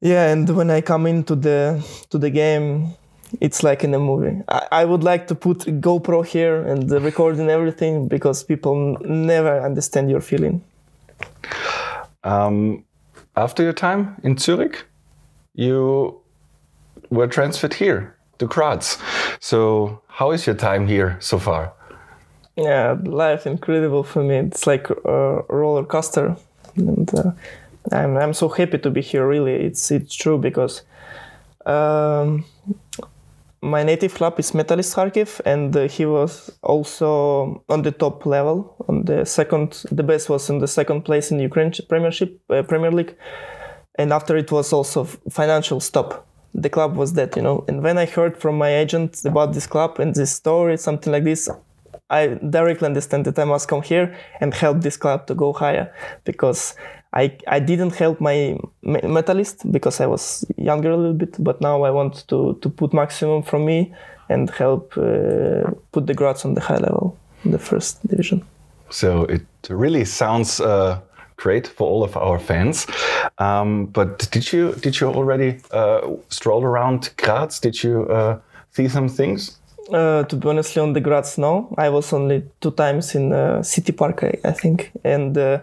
Yeah 0.00 0.30
and 0.32 0.48
when 0.48 0.70
i 0.70 0.80
come 0.80 1.06
into 1.06 1.34
the 1.34 1.82
to 2.10 2.18
the 2.18 2.30
game 2.30 2.94
it's 3.40 3.62
like 3.62 3.84
in 3.84 3.94
a 3.94 3.98
movie. 3.98 4.42
I, 4.48 4.66
I 4.82 4.84
would 4.84 5.04
like 5.04 5.28
to 5.28 5.34
put 5.34 5.58
gopro 5.80 6.26
here 6.26 6.62
and 6.62 6.90
recording 6.90 7.48
everything 7.48 8.08
because 8.08 8.42
people 8.42 8.98
never 9.04 9.60
understand 9.60 10.10
your 10.10 10.20
feeling. 10.20 10.62
Um, 12.24 12.84
after 13.36 13.62
your 13.62 13.72
time 13.72 14.16
in 14.22 14.36
zurich 14.36 14.84
you 15.54 16.20
were 17.10 17.28
transferred 17.28 17.74
here 17.74 18.14
to 18.38 18.46
graz. 18.46 18.98
So 19.40 20.02
how 20.08 20.32
is 20.32 20.46
your 20.46 20.56
time 20.56 20.86
here 20.86 21.16
so 21.20 21.38
far 21.38 21.72
yeah, 22.56 22.96
life 23.04 23.46
incredible 23.46 24.02
for 24.02 24.22
me. 24.22 24.36
It's 24.36 24.66
like 24.66 24.90
a 24.90 25.42
roller 25.48 25.84
coaster, 25.84 26.36
and 26.76 27.12
uh, 27.14 27.32
I'm 27.92 28.16
I'm 28.16 28.34
so 28.34 28.48
happy 28.48 28.78
to 28.78 28.90
be 28.90 29.00
here. 29.00 29.26
Really, 29.26 29.54
it's 29.54 29.90
it's 29.90 30.14
true 30.14 30.38
because 30.38 30.82
um, 31.66 32.44
my 33.62 33.82
native 33.82 34.14
club 34.14 34.38
is 34.38 34.52
Metalist 34.52 34.94
Kharkiv, 34.94 35.40
and 35.44 35.76
uh, 35.76 35.88
he 35.88 36.06
was 36.06 36.50
also 36.62 37.62
on 37.68 37.82
the 37.82 37.92
top 37.92 38.26
level. 38.26 38.74
On 38.88 39.04
the 39.04 39.24
second, 39.24 39.84
the 39.90 40.02
best 40.02 40.28
was 40.28 40.50
in 40.50 40.58
the 40.58 40.68
second 40.68 41.02
place 41.02 41.30
in 41.30 41.38
Ukraine 41.38 41.72
Premiership 41.88 42.40
uh, 42.50 42.62
Premier 42.62 42.90
League, 42.90 43.14
and 43.96 44.12
after 44.12 44.36
it 44.36 44.50
was 44.50 44.72
also 44.72 45.04
financial 45.30 45.80
stop. 45.80 46.26
The 46.52 46.68
club 46.68 46.96
was 46.96 47.12
dead, 47.12 47.36
you 47.36 47.42
know. 47.42 47.64
And 47.68 47.80
when 47.80 47.96
I 47.96 48.06
heard 48.06 48.36
from 48.36 48.58
my 48.58 48.74
agent 48.74 49.24
about 49.24 49.52
this 49.52 49.68
club 49.68 50.00
and 50.00 50.12
this 50.16 50.32
story, 50.32 50.76
something 50.78 51.12
like 51.12 51.22
this, 51.22 51.48
I 52.10 52.38
directly 52.50 52.86
understand 52.86 53.24
that 53.24 53.38
I 53.38 53.44
must 53.44 53.68
come 53.68 53.82
here 53.82 54.14
and 54.40 54.52
help 54.52 54.82
this 54.82 54.96
club 54.96 55.26
to 55.28 55.34
go 55.34 55.52
higher 55.52 55.92
because 56.24 56.74
I, 57.12 57.36
I 57.46 57.60
didn't 57.60 57.94
help 57.94 58.20
my 58.20 58.56
metalist 58.84 59.70
because 59.72 60.00
I 60.00 60.06
was 60.06 60.44
younger 60.56 60.90
a 60.90 60.96
little 60.96 61.14
bit, 61.14 61.36
but 61.42 61.60
now 61.60 61.82
I 61.82 61.90
want 61.90 62.26
to, 62.28 62.58
to 62.60 62.68
put 62.68 62.92
maximum 62.92 63.42
from 63.42 63.64
me 63.64 63.92
and 64.28 64.50
help 64.50 64.96
uh, 64.96 65.70
put 65.92 66.06
the 66.06 66.14
Graz 66.14 66.44
on 66.44 66.54
the 66.54 66.60
high 66.60 66.78
level 66.78 67.16
in 67.44 67.50
the 67.50 67.58
first 67.58 68.06
division. 68.06 68.44
So 68.90 69.24
it 69.24 69.42
really 69.68 70.04
sounds 70.04 70.60
uh, 70.60 71.00
great 71.36 71.66
for 71.66 71.88
all 71.88 72.04
of 72.04 72.16
our 72.16 72.38
fans. 72.38 72.86
Um, 73.38 73.86
but 73.86 74.30
did 74.30 74.52
you 74.52 74.74
did 74.74 75.00
you 75.00 75.08
already 75.08 75.60
uh, 75.72 76.00
stroll 76.28 76.62
around 76.64 77.10
Graz? 77.16 77.60
Did 77.60 77.82
you 77.82 78.06
uh, 78.08 78.38
see 78.72 78.88
some 78.88 79.08
things? 79.08 79.59
Uh, 79.92 80.22
to 80.24 80.36
be 80.36 80.48
honestly, 80.48 80.80
on 80.80 80.92
the 80.92 81.00
Graz, 81.00 81.38
no. 81.38 81.74
I 81.76 81.88
was 81.88 82.12
only 82.12 82.44
two 82.60 82.70
times 82.70 83.14
in 83.14 83.32
uh, 83.32 83.62
City 83.62 83.92
Park, 83.92 84.22
I, 84.22 84.38
I 84.44 84.52
think, 84.52 84.92
and 85.04 85.36
uh, 85.36 85.60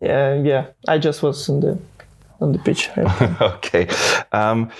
yeah, 0.00 0.66
I 0.88 0.98
just 0.98 1.22
was 1.22 1.48
on 1.48 1.60
the 1.60 1.78
on 2.40 2.52
the 2.52 2.58
pitch. 2.58 2.90
okay. 3.40 3.88
Um, 4.32 4.70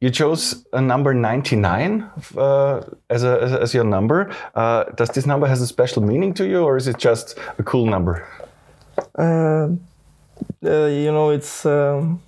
you 0.00 0.10
chose 0.10 0.66
a 0.72 0.80
number 0.80 1.14
99 1.14 2.10
uh, 2.36 2.80
as, 3.08 3.22
a, 3.22 3.58
as, 3.62 3.72
your 3.72 3.84
number. 3.84 4.34
Uh, 4.54 4.84
does 4.96 5.10
this 5.10 5.26
number 5.26 5.46
has 5.46 5.60
a 5.60 5.66
special 5.66 6.02
meaning 6.02 6.34
to 6.34 6.44
you, 6.44 6.64
or 6.64 6.76
is 6.76 6.88
it 6.88 6.98
just 6.98 7.38
a 7.58 7.62
cool 7.62 7.86
number? 7.86 8.26
Uh, 9.16 9.68
you 10.60 11.12
know, 11.12 11.30
it's. 11.30 11.64
Um, 11.64 12.20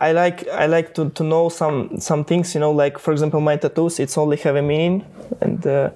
I 0.00 0.12
like 0.12 0.48
I 0.48 0.66
like 0.66 0.94
to, 0.94 1.10
to 1.10 1.22
know 1.22 1.48
some 1.48 2.00
some 2.00 2.24
things 2.24 2.54
you 2.54 2.60
know 2.60 2.72
like 2.72 2.98
for 2.98 3.12
example 3.12 3.40
my 3.40 3.56
tattoos 3.56 4.00
it's 4.00 4.16
only 4.16 4.36
have 4.38 4.56
a 4.56 4.62
meaning 4.62 5.04
and 5.40 5.66
uh, 5.66 5.90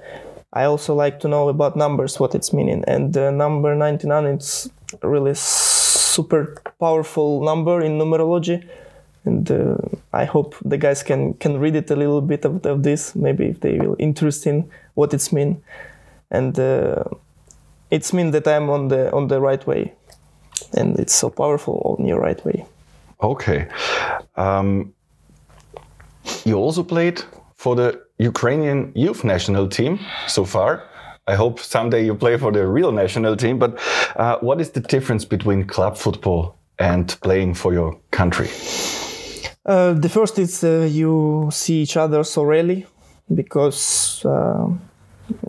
I 0.53 0.65
also 0.65 0.95
like 0.95 1.21
to 1.21 1.29
know 1.29 1.49
about 1.49 1.77
numbers 1.77 2.21
what 2.21 2.35
it's 2.35 2.53
meaning 2.53 2.85
and 2.87 3.17
uh, 3.17 3.31
number 3.31 3.75
99 3.75 4.27
it's 4.27 4.69
really 5.03 5.35
super 5.35 6.57
powerful 6.81 7.43
number 7.43 7.81
in 7.81 7.99
numerology 7.99 8.67
and 9.25 9.51
uh, 9.51 9.77
I 10.13 10.25
hope 10.25 10.55
the 10.65 10.77
guys 10.77 11.03
can 11.03 11.35
can 11.35 11.59
read 11.59 11.75
it 11.75 11.91
a 11.91 11.97
little 11.97 12.21
bit 12.21 12.45
of, 12.45 12.67
of 12.67 12.83
this 12.83 13.15
maybe 13.15 13.47
if 13.47 13.61
they 13.61 13.79
will 13.79 13.97
interest 13.99 14.47
in 14.47 14.69
what 14.95 15.15
it's 15.15 15.33
mean 15.33 15.63
and 16.31 16.59
uh, 16.59 17.05
it's 17.91 18.13
mean 18.13 18.33
that 18.33 18.47
I'm 18.47 18.69
on 18.69 18.89
the 18.89 19.11
on 19.13 19.29
the 19.29 19.41
right 19.41 19.67
way 19.67 19.95
and 20.73 20.99
it's 20.99 21.15
so 21.15 21.31
powerful 21.31 21.97
on 21.99 22.07
your 22.07 22.21
right 22.21 22.45
way. 22.45 22.67
Okay. 23.21 23.67
Um, 24.37 24.95
you 26.45 26.57
also 26.57 26.83
played 26.83 27.23
for 27.55 27.75
the 27.75 28.01
Ukrainian 28.19 28.93
youth 28.95 29.25
national 29.25 29.69
team 29.69 29.99
so 30.27 30.45
far. 30.45 30.83
I 31.27 31.35
hope 31.35 31.61
someday 31.61 32.05
you 32.05 32.15
play 32.15 32.39
for 32.39 32.53
the 32.53 32.67
real 32.67 32.93
national 32.93 33.37
team. 33.37 33.59
But 33.59 33.79
uh, 34.17 34.39
what 34.41 34.61
is 34.61 34.71
the 34.71 34.81
difference 34.81 35.25
between 35.25 35.65
club 35.65 35.97
football 35.97 36.57
and 36.79 37.17
playing 37.21 37.55
for 37.55 37.73
your 37.73 37.99
country? 38.11 38.49
Uh, 39.67 39.93
the 39.93 40.09
first 40.09 40.39
is 40.39 40.65
uh, 40.65 40.89
you 40.91 41.49
see 41.53 41.83
each 41.83 41.97
other 41.97 42.25
so 42.25 42.43
rarely 42.43 42.87
because 43.35 44.25
uh, 44.25 44.69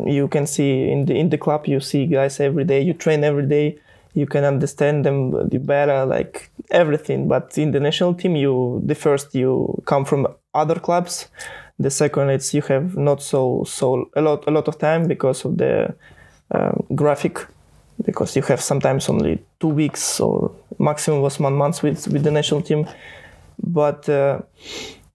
you 0.06 0.28
can 0.28 0.46
see 0.46 0.92
in 0.92 1.06
the 1.06 1.16
in 1.16 1.30
the 1.30 1.38
club 1.38 1.68
you 1.68 1.80
see 1.80 2.06
guys 2.06 2.40
every 2.40 2.66
day. 2.66 2.82
You 2.82 2.94
train 2.94 3.24
every 3.24 3.48
day 3.48 3.80
you 4.20 4.28
can 4.28 4.44
understand 4.44 5.06
them 5.06 5.50
better, 5.66 6.06
like 6.06 6.52
everything. 6.70 7.28
But 7.28 7.58
in 7.58 7.72
the 7.72 7.80
national 7.80 8.14
team, 8.14 8.36
you 8.36 8.82
the 8.86 8.96
first 8.96 9.34
you 9.36 9.82
come 9.86 10.06
from 10.06 10.28
other 10.54 10.80
clubs. 10.80 11.30
The 11.80 11.90
second, 11.90 12.30
it's 12.30 12.54
you 12.54 12.62
have 12.64 12.98
not 12.98 13.22
so 13.22 13.64
so 13.66 14.10
a 14.16 14.22
lot 14.22 14.48
a 14.48 14.52
lot 14.52 14.68
of 14.68 14.78
time 14.78 15.08
because 15.08 15.46
of 15.46 15.58
the 15.58 15.96
um, 16.52 16.86
graphic, 16.96 17.48
because 18.06 18.36
you 18.36 18.42
have 18.44 18.62
sometimes 18.62 19.10
only 19.10 19.40
two 19.60 19.70
weeks 19.70 20.20
or 20.20 20.52
maximum 20.78 21.22
was 21.22 21.40
one 21.40 21.56
month 21.56 21.84
with 21.84 22.08
with 22.08 22.24
the 22.24 22.32
national 22.32 22.62
team. 22.62 22.86
But 23.64 24.10
uh, 24.10 24.42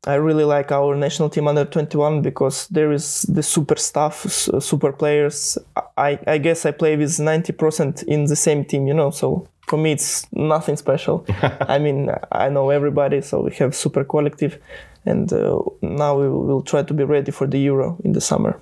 I 0.07 0.15
really 0.15 0.45
like 0.45 0.71
our 0.71 0.95
national 0.95 1.31
team 1.31 1.49
under 1.49 1.65
21 1.65 2.23
because 2.23 2.69
there 2.69 2.93
is 2.93 3.23
the 3.23 3.43
super 3.43 3.77
stuff, 3.77 4.27
super 4.61 4.93
players. 4.93 5.59
I, 5.97 6.19
I 6.27 6.39
guess 6.39 6.67
I 6.67 6.73
play 6.73 6.97
with 6.97 7.11
90% 7.11 8.03
in 8.05 8.25
the 8.27 8.37
same 8.37 8.65
team, 8.65 8.87
you 8.87 8.95
know, 8.95 9.11
so 9.11 9.49
for 9.67 9.79
me 9.79 9.93
it's 9.93 10.27
nothing 10.33 10.77
special. 10.77 11.25
I 11.43 11.79
mean, 11.79 12.11
I 12.33 12.49
know 12.49 12.71
everybody, 12.71 13.23
so 13.23 13.43
we 13.43 13.55
have 13.55 13.75
super 13.75 14.05
collective, 14.05 14.59
and 15.07 15.33
uh, 15.33 15.59
now 15.81 16.19
we 16.19 16.29
will 16.29 16.63
try 16.63 16.83
to 16.83 16.95
be 16.95 17.05
ready 17.05 17.31
for 17.31 17.47
the 17.47 17.59
Euro 17.61 17.99
in 18.05 18.13
the 18.13 18.21
summer. 18.21 18.61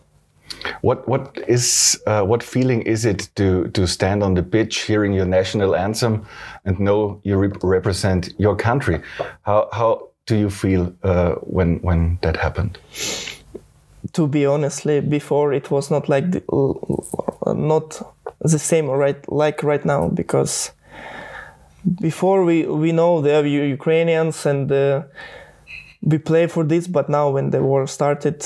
What 0.82 1.08
what 1.08 1.38
is 1.48 2.00
uh, 2.06 2.22
what 2.22 2.42
feeling 2.42 2.82
is 2.82 3.04
it 3.04 3.30
to 3.36 3.68
to 3.68 3.86
stand 3.86 4.22
on 4.22 4.34
the 4.34 4.42
pitch, 4.42 4.80
hearing 4.80 5.12
your 5.12 5.24
national 5.24 5.74
anthem, 5.74 6.26
and 6.64 6.78
know 6.78 7.20
you 7.24 7.36
rep 7.36 7.56
represent 7.62 8.34
your 8.38 8.54
country? 8.54 9.00
How 9.42 9.68
how 9.72 10.11
do 10.26 10.36
you 10.36 10.50
feel 10.50 10.92
uh, 11.02 11.34
when 11.40 11.80
when 11.82 12.18
that 12.22 12.36
happened? 12.36 12.78
To 14.12 14.26
be 14.26 14.46
honestly, 14.46 15.00
before 15.00 15.52
it 15.52 15.70
was 15.70 15.90
not 15.90 16.08
like 16.08 16.30
the, 16.30 16.42
not 17.54 18.02
the 18.40 18.58
same 18.58 18.88
right 18.88 19.32
like 19.32 19.62
right 19.62 19.84
now 19.84 20.08
because 20.08 20.72
before 22.00 22.44
we 22.44 22.66
we 22.66 22.92
know 22.92 23.24
are 23.24 23.46
Ukrainians 23.46 24.46
and 24.46 24.70
uh, 24.70 25.02
we 26.02 26.18
play 26.18 26.46
for 26.46 26.64
this, 26.64 26.86
but 26.86 27.08
now 27.08 27.30
when 27.30 27.50
the 27.50 27.62
war 27.62 27.86
started, 27.86 28.44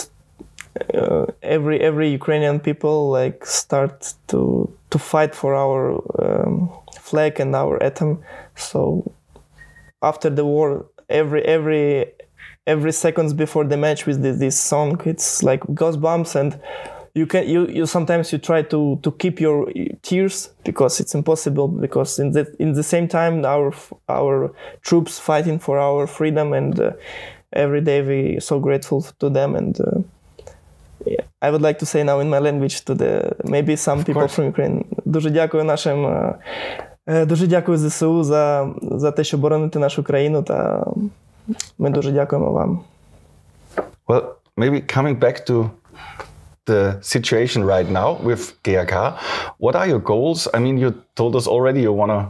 uh, 0.94 1.26
every 1.42 1.80
every 1.80 2.10
Ukrainian 2.10 2.60
people 2.60 3.10
like 3.10 3.44
start 3.46 4.14
to 4.28 4.70
to 4.90 4.98
fight 4.98 5.34
for 5.34 5.54
our 5.54 6.00
um, 6.22 6.70
flag 7.00 7.40
and 7.40 7.54
our 7.54 7.82
anthem. 7.82 8.22
So 8.54 9.12
after 10.02 10.30
the 10.30 10.44
war, 10.44 10.86
every 11.10 11.43
every 11.43 12.05
every 12.67 12.91
seconds 12.91 13.34
before 13.34 13.63
the 13.65 13.77
match 13.77 14.05
with 14.05 14.21
this, 14.21 14.38
this 14.38 14.60
song 14.60 14.99
it's 15.05 15.43
like 15.43 15.62
goosebumps 15.62 16.36
and 16.36 16.60
you 17.13 17.25
can 17.25 17.47
you, 17.47 17.67
you 17.67 17.86
sometimes 17.86 18.31
you 18.31 18.38
try 18.38 18.62
to 18.62 18.97
to 19.03 19.12
keep 19.12 19.41
your 19.41 19.69
tears 20.01 20.49
because 20.63 20.99
it's 20.99 21.13
impossible 21.13 21.67
because 21.67 22.19
in 22.19 22.31
the 22.31 22.55
in 22.60 22.73
the 22.73 22.84
same 22.84 23.07
time 23.07 23.45
our 23.45 23.73
our 24.07 24.53
troops 24.81 25.19
fighting 25.19 25.60
for 25.60 25.77
our 25.79 26.07
freedom 26.07 26.53
and 26.53 26.79
uh, 26.79 26.91
every 27.53 27.81
day 27.81 28.01
we 28.01 28.39
so 28.39 28.60
grateful 28.60 29.01
to 29.19 29.29
them 29.29 29.55
and 29.55 29.81
uh, 29.81 29.99
yeah, 31.05 31.23
I 31.41 31.49
would 31.49 31.62
like 31.62 31.79
to 31.79 31.86
say 31.86 32.03
now 32.03 32.19
in 32.19 32.29
my 32.29 32.39
language 32.39 32.86
to 32.86 32.93
the 32.93 33.36
maybe 33.43 33.75
some 33.75 33.99
of 33.99 34.05
people 34.05 34.21
course. 34.21 34.36
from 34.36 34.45
Ukraine. 34.45 34.86
Дуже 35.05 35.29
дякую 35.29 35.63
нашим 35.63 36.05
Дуже 37.06 37.46
дякую 37.46 37.78
ЗСУ 37.78 38.24
за 38.24 38.68
за 38.82 39.10
те, 39.10 39.24
що 39.24 39.38
бороните 39.38 39.78
нашу 39.78 40.02
країну, 40.02 40.42
та 40.42 40.86
ми 41.78 41.90
дуже 41.90 42.12
дякуємо 42.12 42.52
вам. 42.52 42.80
Well, 44.08 44.22
maybe 44.56 44.96
coming 44.96 45.18
back 45.18 45.46
to 45.50 45.70
the 46.66 47.00
situation 47.02 47.64
right 47.64 47.88
now 47.90 48.08
with 48.28 48.42
GAK. 48.64 48.92
What 49.58 49.74
are 49.76 49.86
your 49.86 50.02
goals? 50.12 50.48
I 50.54 50.58
mean, 50.58 50.76
you 50.78 50.90
told 51.14 51.34
us 51.36 51.46
already 51.46 51.80
you 51.80 51.92
want 51.92 52.12
to 52.16 52.20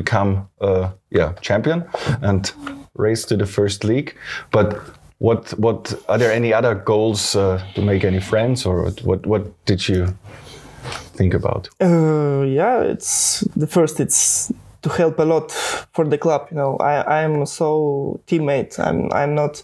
become 0.00 0.30
a 0.60 0.72
yeah, 1.18 1.30
champion 1.40 1.84
and 2.28 2.42
race 2.94 3.22
to 3.30 3.36
the 3.36 3.46
first 3.46 3.84
league. 3.84 4.10
But 4.50 4.68
what 5.18 5.40
what 5.64 5.80
are 6.08 6.18
there 6.18 6.32
any 6.32 6.52
other 6.58 6.74
goals 6.74 7.34
uh, 7.36 7.62
to 7.74 7.80
make 7.82 8.02
any 8.04 8.20
friends 8.20 8.66
or 8.66 8.90
what 9.08 9.20
what 9.26 9.42
did 9.64 9.88
you 9.88 10.00
think 11.16 11.34
about? 11.34 11.68
Uh, 11.80 12.42
yeah, 12.42 12.82
it's 12.82 13.40
the 13.56 13.66
first. 13.66 14.00
It's 14.00 14.52
to 14.82 14.88
help 14.90 15.18
a 15.18 15.24
lot 15.24 15.50
for 15.92 16.04
the 16.04 16.18
club. 16.18 16.48
You 16.50 16.56
know, 16.56 16.76
I 16.76 17.22
I'm 17.22 17.46
so 17.46 18.20
teammate. 18.26 18.78
I'm 18.78 19.12
I'm 19.12 19.34
not 19.34 19.62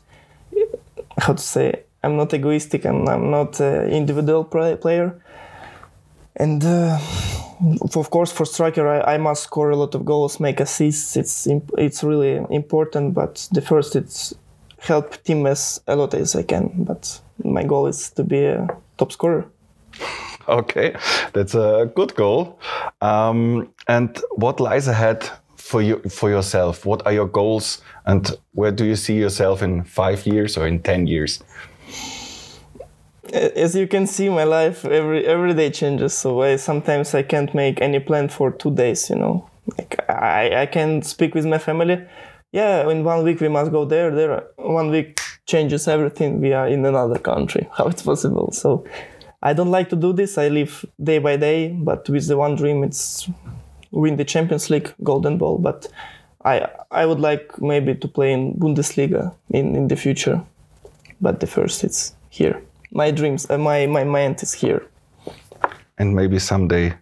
how 1.19 1.35
to 1.35 1.43
say. 1.43 1.85
I'm 2.03 2.17
not 2.17 2.35
egoistic 2.35 2.85
and 2.85 3.09
I'm 3.09 3.31
not 3.31 3.61
an 3.61 3.91
individual 3.91 4.45
player. 4.45 5.23
And 6.37 6.65
uh, 6.65 6.99
of 7.95 8.11
course, 8.11 8.33
for 8.33 8.45
striker, 8.45 8.88
I, 8.88 9.15
I, 9.15 9.19
must 9.19 9.45
score 9.45 9.71
a 9.71 9.77
lot 9.77 9.95
of 9.95 10.05
goals, 10.05 10.41
make 10.41 10.61
assists. 10.61 11.17
It's 11.17 11.47
it's 11.79 12.03
really 12.03 12.41
important. 12.51 13.15
But 13.15 13.49
the 13.53 13.61
first, 13.61 13.95
it's 13.95 14.35
help 14.79 15.23
team 15.23 15.47
as 15.47 15.81
a 15.87 15.95
lot 15.95 16.15
as 16.15 16.35
I 16.35 16.43
can. 16.43 16.71
But 16.75 17.21
my 17.45 17.62
goal 17.65 17.87
is 17.87 18.11
to 18.11 18.25
be 18.25 18.45
a 18.45 18.67
top 18.97 19.12
scorer. 19.12 19.45
okay, 20.49 20.97
that's 21.33 21.55
a 21.55 21.91
good 21.95 22.15
goal. 22.15 22.59
Um, 23.01 23.73
and 23.89 24.19
what 24.33 24.61
lies 24.61 24.89
ahead 24.89 25.29
for 25.57 25.81
you 25.83 26.03
for 26.09 26.31
yourself? 26.31 26.85
What 26.85 27.07
are 27.07 27.13
your 27.13 27.29
goals, 27.29 27.83
and 28.05 28.31
where 28.53 28.73
do 28.73 28.85
you 28.85 28.97
see 28.97 29.19
yourself 29.19 29.63
in 29.63 29.85
five 29.85 30.27
years 30.27 30.57
or 30.57 30.67
in 30.67 30.83
ten 30.83 31.07
years? 31.07 31.43
As 33.33 33.75
you 33.75 33.87
can 33.87 34.07
see, 34.07 34.29
my 34.29 34.45
life 34.45 34.85
every 34.85 35.25
every 35.27 35.55
day 35.55 35.71
changes. 35.71 36.13
So 36.19 36.43
I 36.43 36.57
sometimes 36.57 37.15
I 37.15 37.23
can't 37.23 37.55
make 37.55 37.81
any 37.81 38.01
plan 38.01 38.29
for 38.29 38.51
two 38.51 38.75
days. 38.75 39.09
You 39.11 39.17
know, 39.17 39.49
like 39.79 39.97
I 40.09 40.63
I 40.63 40.67
can 40.67 41.03
speak 41.03 41.35
with 41.35 41.47
my 41.47 41.59
family. 41.59 42.05
Yeah, 42.53 42.91
in 42.91 43.03
one 43.05 43.25
week 43.25 43.41
we 43.41 43.49
must 43.49 43.73
go 43.73 43.87
there. 43.87 44.11
There, 44.11 44.45
one 44.57 44.91
week 44.91 45.21
changes 45.47 45.89
everything. 45.89 46.41
We 46.41 46.53
are 46.53 46.69
in 46.69 46.85
another 46.85 47.19
country. 47.19 47.67
How 47.77 47.87
it's 47.87 48.03
possible? 48.03 48.53
So 48.53 48.85
I 49.43 49.53
don't 49.53 49.71
like 49.71 49.89
to 49.91 49.97
do 49.97 50.13
this. 50.13 50.39
I 50.39 50.49
live 50.49 50.85
day 51.03 51.19
by 51.19 51.37
day, 51.37 51.69
but 51.69 52.09
with 52.09 52.29
the 52.29 52.37
one 52.37 52.55
dream, 52.55 52.85
it's 52.85 53.29
win 53.91 54.17
the 54.17 54.25
Champions 54.25 54.71
League, 54.71 54.95
Golden 55.03 55.37
Ball. 55.39 55.59
But 55.59 55.89
I 56.45 56.69
I 56.91 57.07
would 57.07 57.21
like 57.21 57.61
maybe 57.61 57.95
to 57.95 58.09
play 58.09 58.33
in 58.33 58.55
Bundesliga 58.55 59.35
in, 59.51 59.77
in 59.77 59.89
the 59.89 59.97
future. 59.97 60.41
But 61.21 61.41
the 61.41 61.47
first, 61.47 61.85
it's 61.85 62.15
here. 62.31 62.63
My 62.93 63.11
dreams, 63.11 63.51
uh, 63.51 63.59
my 63.59 63.87
my 63.87 64.05
mind 64.05 64.43
is 64.43 64.53
here. 64.53 64.83
And 65.99 66.15
maybe 66.15 66.39
someday 66.39 66.95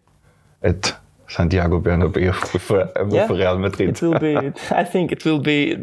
at 0.63 0.97
Santiago 1.29 1.81
Bernabeu 1.81 2.33
with, 2.53 2.71
uh, 2.71 2.87
yeah, 3.09 3.27
Real 3.31 3.59
Madrid. 3.59 3.89
it 3.91 4.03
will 4.03 4.19
be. 4.19 4.37
I 4.71 4.85
think 4.85 5.13
it 5.13 5.25
will 5.25 5.39
be 5.39 5.77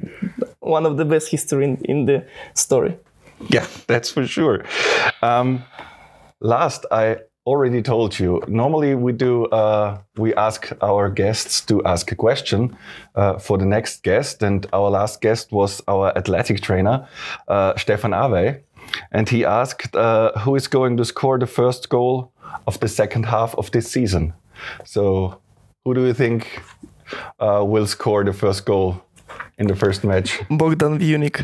one 0.59 0.85
of 0.85 0.97
the 0.97 1.05
best 1.05 1.29
history 1.29 1.63
in, 1.63 1.77
in 1.85 2.05
the 2.05 2.25
story. 2.53 2.97
Yeah, 3.49 3.65
that's 3.87 4.11
for 4.11 4.25
sure. 4.27 4.65
Um, 5.21 5.63
Last, 6.39 6.85
I 6.91 7.17
already 7.47 7.81
told 7.81 8.19
you. 8.19 8.43
Normally, 8.47 8.93
we 8.93 9.11
do 9.13 9.45
uh, 9.45 9.97
we 10.17 10.35
ask 10.35 10.71
our 10.81 11.09
guests 11.09 11.61
to 11.61 11.83
ask 11.83 12.11
a 12.11 12.15
question 12.15 12.77
uh, 13.15 13.39
for 13.39 13.57
the 13.57 13.65
next 13.65 14.03
guest, 14.03 14.43
and 14.43 14.67
our 14.73 14.89
last 14.91 15.21
guest 15.21 15.51
was 15.51 15.81
our 15.87 16.15
athletic 16.15 16.61
trainer, 16.61 17.07
uh, 17.47 17.75
Stefan 17.77 18.13
Ave, 18.13 18.61
and 19.11 19.29
he 19.29 19.45
asked 19.45 19.95
uh, 19.95 20.31
who 20.39 20.55
is 20.55 20.67
going 20.67 20.97
to 20.97 21.05
score 21.05 21.39
the 21.39 21.47
first 21.47 21.89
goal 21.89 22.31
of 22.67 22.79
the 22.81 22.87
second 22.87 23.25
half 23.25 23.55
of 23.55 23.71
this 23.71 23.89
season. 23.89 24.33
So, 24.85 25.39
who 25.85 25.93
do 25.93 26.05
you 26.05 26.13
think 26.13 26.61
uh, 27.39 27.63
will 27.65 27.87
score 27.87 28.23
the 28.23 28.33
first 28.33 28.65
goal 28.65 29.01
in 29.57 29.67
the 29.67 29.75
first 29.75 30.03
match? 30.03 30.39
Bogdan 30.49 30.99
Viunik. 30.99 31.41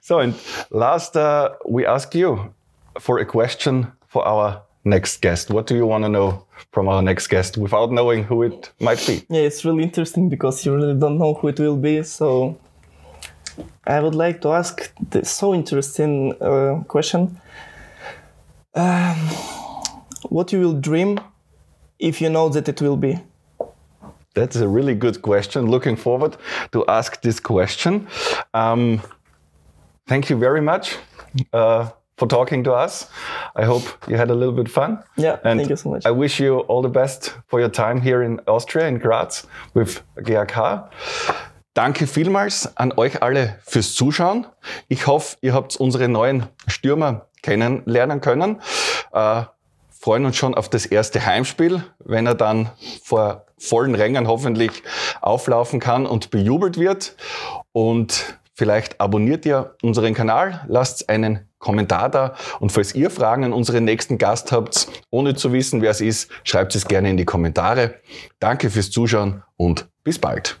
so, 0.02 0.18
and 0.18 0.34
last, 0.70 1.16
uh, 1.16 1.50
we 1.68 1.86
ask 1.86 2.14
you 2.14 2.54
for 2.98 3.18
a 3.18 3.24
question 3.24 3.92
for 4.06 4.26
our 4.26 4.62
next 4.84 5.20
guest. 5.20 5.50
What 5.50 5.66
do 5.66 5.74
you 5.74 5.86
want 5.86 6.04
to 6.04 6.08
know 6.08 6.46
from 6.72 6.88
our 6.88 7.02
next 7.02 7.28
guest 7.28 7.56
without 7.56 7.90
knowing 7.90 8.24
who 8.24 8.42
it 8.42 8.70
might 8.80 9.04
be? 9.06 9.24
Yeah, 9.30 9.42
it's 9.42 9.64
really 9.64 9.82
interesting 9.82 10.28
because 10.28 10.64
you 10.64 10.74
really 10.74 10.98
don't 10.98 11.18
know 11.18 11.34
who 11.34 11.48
it 11.48 11.58
will 11.58 11.76
be. 11.76 12.02
So 12.02 12.58
I 13.86 14.00
would 14.00 14.14
like 14.14 14.40
to 14.42 14.52
ask 14.52 14.92
the 15.10 15.24
so 15.24 15.54
interesting 15.54 16.34
uh, 16.40 16.82
question. 16.88 17.40
Um, 18.74 19.16
what 20.28 20.52
you 20.52 20.60
will 20.60 20.80
dream 20.80 21.20
if 21.98 22.20
you 22.20 22.28
know 22.28 22.48
that 22.48 22.68
it 22.68 22.80
will 22.80 22.96
be? 22.96 23.18
That's 24.34 24.56
a 24.56 24.68
really 24.68 24.94
good 24.94 25.22
question. 25.22 25.70
Looking 25.70 25.96
forward 25.96 26.36
to 26.72 26.84
ask 26.86 27.22
this 27.22 27.38
question. 27.38 28.08
Um, 28.52 29.00
thank 30.06 30.28
you 30.28 30.36
very 30.36 30.60
much 30.60 30.96
uh, 31.52 31.90
for 32.24 32.28
talking 32.28 32.64
to 32.64 32.72
us. 32.72 33.08
I 33.54 33.64
hope 33.64 33.82
you 34.08 34.16
had 34.16 34.30
a 34.30 34.34
little 34.34 34.54
bit 34.54 34.68
fun. 34.68 34.98
Yeah, 35.16 35.38
and 35.44 35.60
thank 35.60 35.70
you 35.70 35.76
so 35.76 35.90
much. 35.90 36.06
I 36.06 36.10
wish 36.10 36.40
you 36.40 36.60
all 36.68 36.82
the 36.82 36.88
best 36.88 37.34
for 37.48 37.60
your 37.60 37.70
time 37.70 38.00
here 38.00 38.22
in 38.22 38.40
Austria, 38.46 38.86
in 38.88 38.98
Graz, 38.98 39.46
with 39.74 40.02
GAK. 40.16 40.90
Danke 41.74 42.06
vielmals 42.06 42.76
an 42.76 42.92
euch 42.96 43.22
alle 43.22 43.58
fürs 43.64 43.94
Zuschauen. 43.94 44.46
Ich 44.88 45.06
hoffe, 45.06 45.36
ihr 45.40 45.52
habt 45.52 45.76
unsere 45.76 46.08
neuen 46.08 46.46
Stürmer 46.68 47.26
kennenlernen 47.42 48.20
können. 48.20 48.60
Äh, 49.12 49.42
freuen 49.90 50.24
uns 50.24 50.36
schon 50.36 50.54
auf 50.54 50.68
das 50.68 50.86
erste 50.86 51.26
Heimspiel, 51.26 51.82
wenn 51.98 52.26
er 52.26 52.34
dann 52.34 52.70
vor 53.02 53.46
vollen 53.58 53.94
Rängen 53.94 54.28
hoffentlich 54.28 54.82
auflaufen 55.20 55.80
kann 55.80 56.06
und 56.06 56.30
bejubelt 56.30 56.78
wird. 56.78 57.16
Und 57.72 58.38
vielleicht 58.54 59.00
abonniert 59.00 59.44
ihr 59.44 59.74
unseren 59.82 60.14
Kanal, 60.14 60.64
lasst 60.68 61.08
einen 61.08 61.48
Kommentar 61.64 62.10
da 62.10 62.34
und 62.60 62.72
falls 62.72 62.94
ihr 62.94 63.08
Fragen 63.08 63.44
an 63.44 63.54
unseren 63.54 63.84
nächsten 63.84 64.18
Gast 64.18 64.52
habt, 64.52 64.88
ohne 65.10 65.34
zu 65.34 65.52
wissen, 65.52 65.80
wer 65.80 65.90
es 65.90 66.02
ist, 66.02 66.30
schreibt 66.44 66.74
es 66.74 66.86
gerne 66.86 67.08
in 67.08 67.16
die 67.16 67.24
Kommentare. 67.24 67.94
Danke 68.38 68.68
fürs 68.68 68.90
Zuschauen 68.90 69.42
und 69.56 69.88
bis 70.04 70.18
bald. 70.18 70.60